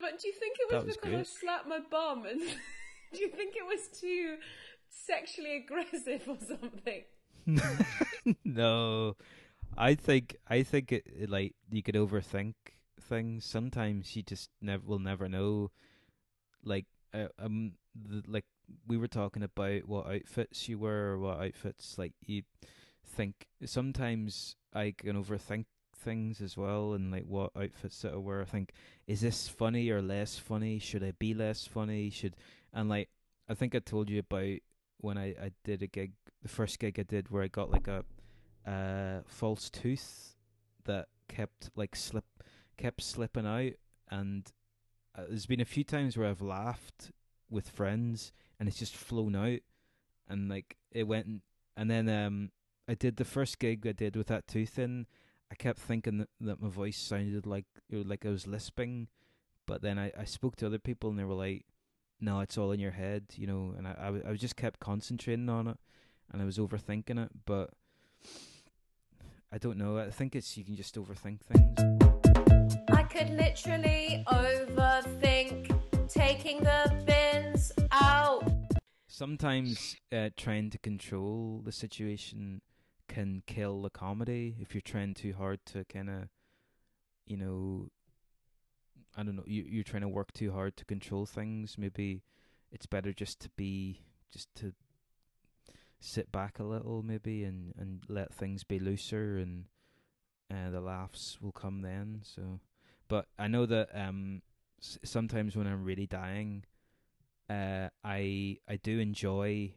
But 0.00 0.18
do 0.20 0.26
you 0.28 0.34
think 0.34 0.56
it 0.58 0.74
was, 0.74 0.84
was 0.86 0.96
because 0.96 1.20
I 1.20 1.22
slapped 1.22 1.68
my 1.68 1.80
bum? 1.80 2.24
And 2.26 2.40
do 3.12 3.18
you 3.20 3.28
think 3.28 3.54
it 3.56 3.64
was 3.66 3.88
too 4.00 4.38
sexually 4.90 5.56
aggressive 5.56 6.22
or 6.28 6.36
something? 6.38 7.04
no, 8.44 9.16
I 9.76 9.94
think 9.94 10.36
I 10.48 10.62
think 10.62 10.92
it, 10.92 11.06
it, 11.06 11.30
like 11.30 11.54
you 11.70 11.82
could 11.82 11.94
overthink 11.94 12.54
things. 13.00 13.44
Sometimes 13.44 14.14
you 14.16 14.22
just 14.22 14.50
never 14.60 14.82
will 14.84 14.98
never 14.98 15.28
know. 15.28 15.70
Like 16.64 16.86
uh, 17.14 17.28
um, 17.38 17.72
the, 17.94 18.22
like 18.26 18.44
we 18.86 18.96
were 18.96 19.08
talking 19.08 19.42
about 19.42 19.88
what 19.88 20.06
outfits 20.06 20.68
you 20.68 20.78
wear 20.78 21.12
or 21.12 21.18
what 21.18 21.40
outfits 21.40 21.96
like 21.96 22.12
you 22.26 22.42
think. 23.04 23.48
Sometimes 23.64 24.56
I 24.74 24.94
can 24.96 25.22
overthink 25.22 25.64
things 25.96 26.40
as 26.40 26.56
well, 26.56 26.92
and 26.92 27.10
like 27.10 27.24
what 27.26 27.52
outfits 27.56 28.02
that 28.02 28.12
I 28.12 28.16
wear. 28.16 28.42
I 28.42 28.46
think 28.46 28.72
is 29.06 29.20
this 29.20 29.48
funny 29.48 29.88
or 29.90 30.02
less 30.02 30.38
funny? 30.38 30.78
Should 30.78 31.02
I 31.02 31.12
be 31.18 31.34
less 31.34 31.66
funny? 31.66 32.10
Should 32.10 32.36
and 32.72 32.88
like 32.88 33.08
I 33.48 33.54
think 33.54 33.74
I 33.74 33.78
told 33.78 34.10
you 34.10 34.20
about 34.20 34.58
when 34.98 35.18
I, 35.18 35.28
I 35.28 35.50
did 35.64 35.82
a 35.82 35.86
gig, 35.86 36.12
the 36.42 36.48
first 36.48 36.78
gig 36.78 36.98
I 36.98 37.02
did 37.02 37.30
where 37.30 37.42
I 37.42 37.48
got 37.48 37.70
like 37.70 37.88
a 37.88 38.04
uh, 38.66 39.22
false 39.26 39.70
tooth 39.70 40.36
that 40.84 41.08
kept 41.28 41.70
like 41.76 41.96
slip 41.96 42.24
kept 42.76 43.02
slipping 43.02 43.46
out, 43.46 43.72
and 44.10 44.50
uh, 45.16 45.22
there's 45.28 45.46
been 45.46 45.60
a 45.60 45.64
few 45.64 45.84
times 45.84 46.16
where 46.16 46.28
I've 46.28 46.42
laughed 46.42 47.12
with 47.50 47.68
friends 47.70 48.32
and 48.58 48.68
it's 48.68 48.78
just 48.78 48.96
flown 48.96 49.34
out, 49.36 49.60
and 50.28 50.48
like 50.48 50.76
it 50.92 51.04
went, 51.04 51.42
and 51.76 51.90
then 51.90 52.08
um 52.08 52.50
I 52.88 52.94
did 52.94 53.16
the 53.16 53.24
first 53.24 53.58
gig 53.58 53.86
I 53.86 53.92
did 53.92 54.16
with 54.16 54.28
that 54.28 54.48
tooth 54.48 54.78
in. 54.78 55.06
I 55.50 55.54
kept 55.54 55.78
thinking 55.78 56.18
that, 56.18 56.28
that 56.40 56.60
my 56.60 56.68
voice 56.68 56.98
sounded 56.98 57.46
like 57.46 57.66
like 57.90 58.26
I 58.26 58.30
was 58.30 58.46
lisping, 58.46 59.08
but 59.66 59.82
then 59.82 59.98
I, 59.98 60.12
I 60.18 60.24
spoke 60.24 60.56
to 60.56 60.66
other 60.66 60.78
people 60.78 61.10
and 61.10 61.18
they 61.18 61.24
were 61.24 61.34
like, 61.34 61.64
"No, 62.20 62.40
it's 62.40 62.58
all 62.58 62.72
in 62.72 62.80
your 62.80 62.92
head," 62.92 63.26
you 63.34 63.46
know. 63.46 63.74
And 63.76 63.86
I 63.86 63.94
I, 63.98 64.04
w- 64.06 64.24
I 64.26 64.34
just 64.34 64.56
kept 64.56 64.80
concentrating 64.80 65.48
on 65.48 65.68
it, 65.68 65.78
and 66.32 66.42
I 66.42 66.44
was 66.44 66.58
overthinking 66.58 67.22
it. 67.24 67.30
But 67.44 67.70
I 69.52 69.58
don't 69.58 69.78
know. 69.78 69.98
I 69.98 70.10
think 70.10 70.36
it's 70.36 70.56
you 70.56 70.64
can 70.64 70.76
just 70.76 70.94
overthink 70.96 71.40
things. 71.40 71.78
I 72.90 73.02
could 73.02 73.30
literally 73.30 74.24
overthink 74.28 75.70
taking 76.08 76.58
the 76.60 77.02
bins 77.06 77.72
out. 77.92 78.44
Sometimes 79.06 79.96
uh, 80.12 80.30
trying 80.36 80.70
to 80.70 80.78
control 80.78 81.62
the 81.64 81.72
situation 81.72 82.60
can 83.08 83.42
kill 83.46 83.82
the 83.82 83.90
comedy 83.90 84.56
if 84.60 84.74
you're 84.74 84.82
trying 84.82 85.14
too 85.14 85.32
hard 85.32 85.64
to 85.66 85.84
kind 85.86 86.10
of, 86.10 86.28
you 87.26 87.36
know, 87.36 87.88
I 89.18 89.24
don't 89.24 89.36
know, 89.36 89.44
you 89.46 89.64
you're 89.68 89.84
trying 89.84 90.02
to 90.02 90.08
work 90.08 90.32
too 90.32 90.52
hard 90.52 90.78
to 90.78 90.86
control 90.86 91.26
things. 91.26 91.76
Maybe 91.78 92.22
it's 92.72 92.86
better 92.86 93.12
just 93.12 93.40
to 93.40 93.50
be 93.56 94.02
just 94.32 94.54
to 94.56 94.72
sit 96.00 96.30
back 96.32 96.58
a 96.58 96.64
little, 96.64 97.02
maybe, 97.02 97.44
and 97.44 97.74
and 97.78 98.02
let 98.08 98.32
things 98.32 98.64
be 98.64 98.78
looser, 98.78 99.38
and 99.38 99.64
uh, 100.52 100.70
the 100.70 100.80
laughs 100.80 101.38
will 101.40 101.52
come 101.52 101.82
then. 101.82 102.22
So, 102.24 102.60
but 103.08 103.26
I 103.38 103.48
know 103.48 103.66
that 103.66 103.90
um 103.94 104.42
s- 104.80 104.98
sometimes 105.04 105.56
when 105.56 105.66
I'm 105.66 105.84
really 105.84 106.06
dying, 106.06 106.64
uh, 107.50 107.88
I 108.04 108.58
I 108.68 108.76
do 108.76 108.98
enjoy 109.00 109.74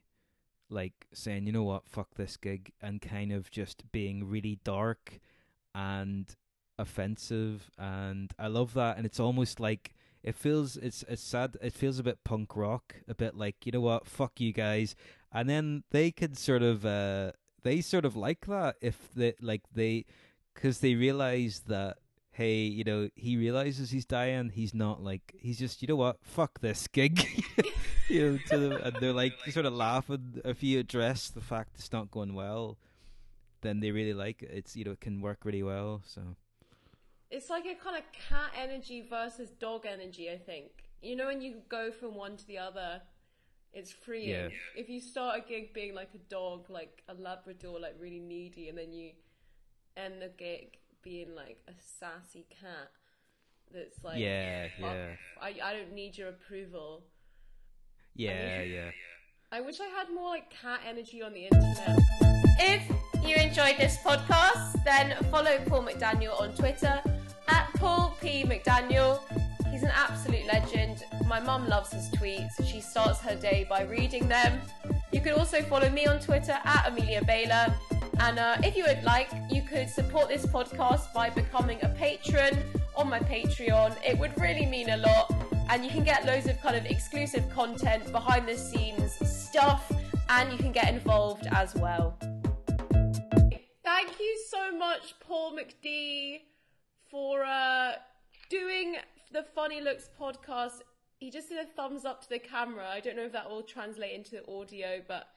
like 0.69 1.07
saying, 1.13 1.45
you 1.47 1.51
know 1.53 1.63
what, 1.63 1.87
fuck 1.87 2.15
this 2.15 2.37
gig, 2.37 2.73
and 2.81 3.01
kind 3.01 3.31
of 3.31 3.51
just 3.51 3.91
being 3.91 4.25
really 4.29 4.59
dark 4.63 5.19
and 5.75 6.35
offensive, 6.81 7.69
and 7.77 8.31
I 8.37 8.47
love 8.47 8.73
that, 8.73 8.97
and 8.97 9.05
it's 9.05 9.19
almost 9.19 9.59
like 9.59 9.93
it 10.23 10.35
feels 10.35 10.77
it's 10.77 11.03
it's 11.07 11.21
sad. 11.21 11.57
It 11.61 11.73
feels 11.73 11.99
a 11.99 12.03
bit 12.03 12.23
punk 12.23 12.55
rock, 12.55 12.95
a 13.07 13.15
bit 13.15 13.35
like 13.35 13.65
you 13.65 13.71
know 13.71 13.81
what, 13.81 14.07
fuck 14.07 14.39
you 14.39 14.53
guys, 14.53 14.95
and 15.31 15.49
then 15.49 15.83
they 15.91 16.11
could 16.11 16.37
sort 16.37 16.63
of 16.63 16.85
uh 16.85 17.31
they 17.63 17.81
sort 17.81 18.05
of 18.05 18.15
like 18.15 18.45
that 18.47 18.75
if 18.81 19.13
they 19.15 19.33
like 19.41 19.63
they 19.73 20.05
because 20.53 20.79
they 20.79 20.95
realize 20.95 21.63
that 21.67 21.97
hey 22.31 22.61
you 22.61 22.83
know 22.83 23.09
he 23.15 23.35
realizes 23.35 23.91
he's 23.91 24.05
dying 24.05 24.49
he's 24.49 24.73
not 24.73 25.03
like 25.03 25.35
he's 25.37 25.59
just 25.59 25.81
you 25.81 25.87
know 25.87 25.95
what 25.97 26.17
fuck 26.21 26.59
this 26.61 26.87
gig 26.87 27.43
you 28.07 28.31
know 28.31 28.39
to 28.47 28.57
them 28.57 28.81
and 28.83 28.95
they're 28.99 29.13
like 29.13 29.33
sort 29.49 29.65
of 29.65 29.73
laughing 29.73 30.41
if 30.45 30.63
you 30.63 30.79
address 30.79 31.27
the 31.29 31.41
fact 31.41 31.71
it's 31.75 31.91
not 31.91 32.09
going 32.09 32.33
well 32.33 32.77
then 33.61 33.79
they 33.81 33.91
really 33.91 34.13
like 34.13 34.41
it 34.41 34.49
it's 34.51 34.75
you 34.75 34.85
know 34.85 34.91
it 34.91 35.01
can 35.01 35.21
work 35.21 35.39
really 35.43 35.63
well 35.63 36.01
so 36.05 36.21
It's 37.31 37.49
like 37.49 37.65
a 37.65 37.75
kind 37.75 37.97
of 37.97 38.03
cat 38.11 38.51
energy 38.61 39.05
versus 39.09 39.49
dog 39.51 39.85
energy, 39.85 40.29
I 40.29 40.37
think. 40.37 40.71
you 41.01 41.15
know 41.15 41.25
when 41.27 41.41
you 41.41 41.61
go 41.69 41.91
from 41.91 42.13
one 42.15 42.35
to 42.37 42.45
the 42.45 42.57
other, 42.57 43.01
it's 43.73 43.91
freeing. 43.91 44.29
Yeah. 44.29 44.49
If 44.75 44.89
you 44.89 44.99
start 44.99 45.39
a 45.39 45.47
gig 45.47 45.73
being 45.73 45.95
like 45.95 46.09
a 46.13 46.17
dog, 46.29 46.69
like 46.69 47.01
a 47.07 47.13
Labrador, 47.13 47.79
like 47.79 47.95
really 47.99 48.19
needy, 48.19 48.67
and 48.69 48.77
then 48.77 48.91
you 48.91 49.11
end 49.95 50.21
the 50.21 50.29
gig 50.37 50.77
being 51.01 51.33
like 51.33 51.57
a 51.67 51.71
sassy 51.99 52.45
cat 52.49 52.91
that's 53.73 54.03
like, 54.03 54.19
yeah, 54.19 54.67
"Fuck, 54.79 54.93
yeah, 54.93 55.07
I, 55.41 55.55
I 55.63 55.73
don't 55.73 55.93
need 55.93 56.17
your 56.17 56.29
approval. 56.29 57.03
yeah, 58.15 58.61
yeah. 58.61 58.91
I 59.53 59.61
wish 59.61 59.79
I 59.81 59.87
had 59.87 60.07
more 60.13 60.29
like 60.29 60.49
cat 60.49 60.81
energy 60.87 61.21
on 61.21 61.33
the 61.33 61.45
internet. 61.45 61.99
If 62.59 62.83
you 63.25 63.35
enjoyed 63.35 63.77
this 63.77 63.97
podcast, 63.97 64.83
then 64.83 65.15
follow 65.31 65.57
Paul 65.67 65.83
McDaniel 65.83 66.39
on 66.39 66.53
Twitter 66.55 67.01
at 67.03 67.20
Paul 67.75 68.15
P. 68.21 68.43
McDaniel. 68.43 69.19
He's 69.71 69.83
an 69.83 69.91
absolute 69.95 70.45
legend. 70.45 71.05
My 71.27 71.39
mum 71.39 71.67
loves 71.67 71.91
his 71.91 72.09
tweets. 72.09 72.51
She 72.65 72.81
starts 72.81 73.19
her 73.21 73.35
day 73.35 73.65
by 73.69 73.83
reading 73.83 74.27
them. 74.27 74.59
You 75.11 75.21
can 75.21 75.33
also 75.33 75.61
follow 75.61 75.89
me 75.89 76.05
on 76.07 76.19
Twitter 76.19 76.57
at 76.63 76.87
Amelia 76.87 77.21
Bayler. 77.21 77.73
And 78.19 78.37
uh, 78.37 78.57
if 78.63 78.75
you 78.75 78.85
would 78.85 79.03
like, 79.03 79.29
you 79.49 79.61
could 79.61 79.89
support 79.89 80.29
this 80.29 80.45
podcast 80.45 81.13
by 81.13 81.29
becoming 81.29 81.79
a 81.81 81.89
patron 81.89 82.57
on 82.95 83.09
my 83.09 83.19
Patreon. 83.19 83.95
It 84.05 84.17
would 84.17 84.39
really 84.39 84.65
mean 84.65 84.89
a 84.89 84.97
lot. 84.97 85.33
And 85.69 85.83
you 85.83 85.89
can 85.89 86.03
get 86.03 86.25
loads 86.25 86.47
of 86.47 86.61
kind 86.61 86.75
of 86.75 86.85
exclusive 86.85 87.49
content, 87.49 88.11
behind 88.11 88.47
the 88.47 88.57
scenes 88.57 89.13
stuff, 89.27 89.91
and 90.29 90.51
you 90.51 90.57
can 90.57 90.71
get 90.71 90.89
involved 90.89 91.47
as 91.51 91.73
well. 91.75 92.17
Thank 93.83 94.19
you 94.19 94.37
so 94.49 94.77
much, 94.77 95.15
Paul 95.19 95.57
McD, 95.57 96.41
for 97.11 97.43
uh, 97.43 97.91
doing 98.49 98.95
the 99.31 99.43
Funny 99.43 99.81
Looks 99.81 100.09
podcast. 100.19 100.81
He 101.19 101.29
just 101.29 101.49
did 101.49 101.59
a 101.59 101.65
thumbs 101.65 102.05
up 102.05 102.21
to 102.23 102.29
the 102.29 102.39
camera. 102.39 102.87
I 102.89 102.99
don't 103.01 103.15
know 103.15 103.25
if 103.25 103.33
that 103.33 103.47
will 103.49 103.61
translate 103.61 104.13
into 104.13 104.31
the 104.31 104.49
audio, 104.51 105.01
but 105.07 105.27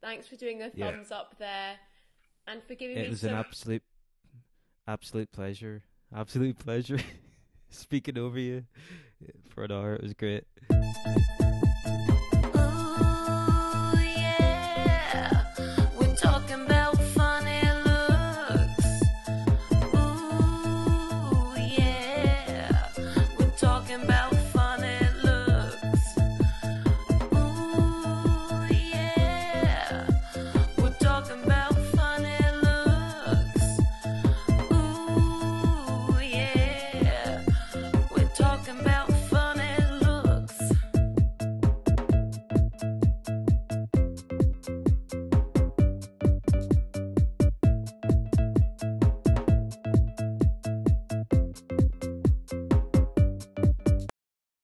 thanks 0.00 0.26
for 0.28 0.36
doing 0.36 0.58
the 0.58 0.70
Yeah. 0.74 0.90
thumbs 0.92 1.10
up 1.10 1.36
there 1.38 1.76
and 2.46 2.62
for 2.62 2.74
giving 2.74 2.96
It 2.98 3.02
me 3.04 3.08
was 3.08 3.20
some. 3.22 3.30
an 3.30 3.36
absolute, 3.36 3.82
absolute 4.86 5.32
pleasure. 5.32 5.82
Absolute 6.14 6.58
pleasure. 6.58 6.98
Speaking 7.70 8.18
over 8.18 8.38
you 8.38 8.66
for 9.48 9.64
an 9.64 9.72
hour, 9.72 9.94
it 9.94 10.02
was 10.02 10.12
great. 10.14 10.44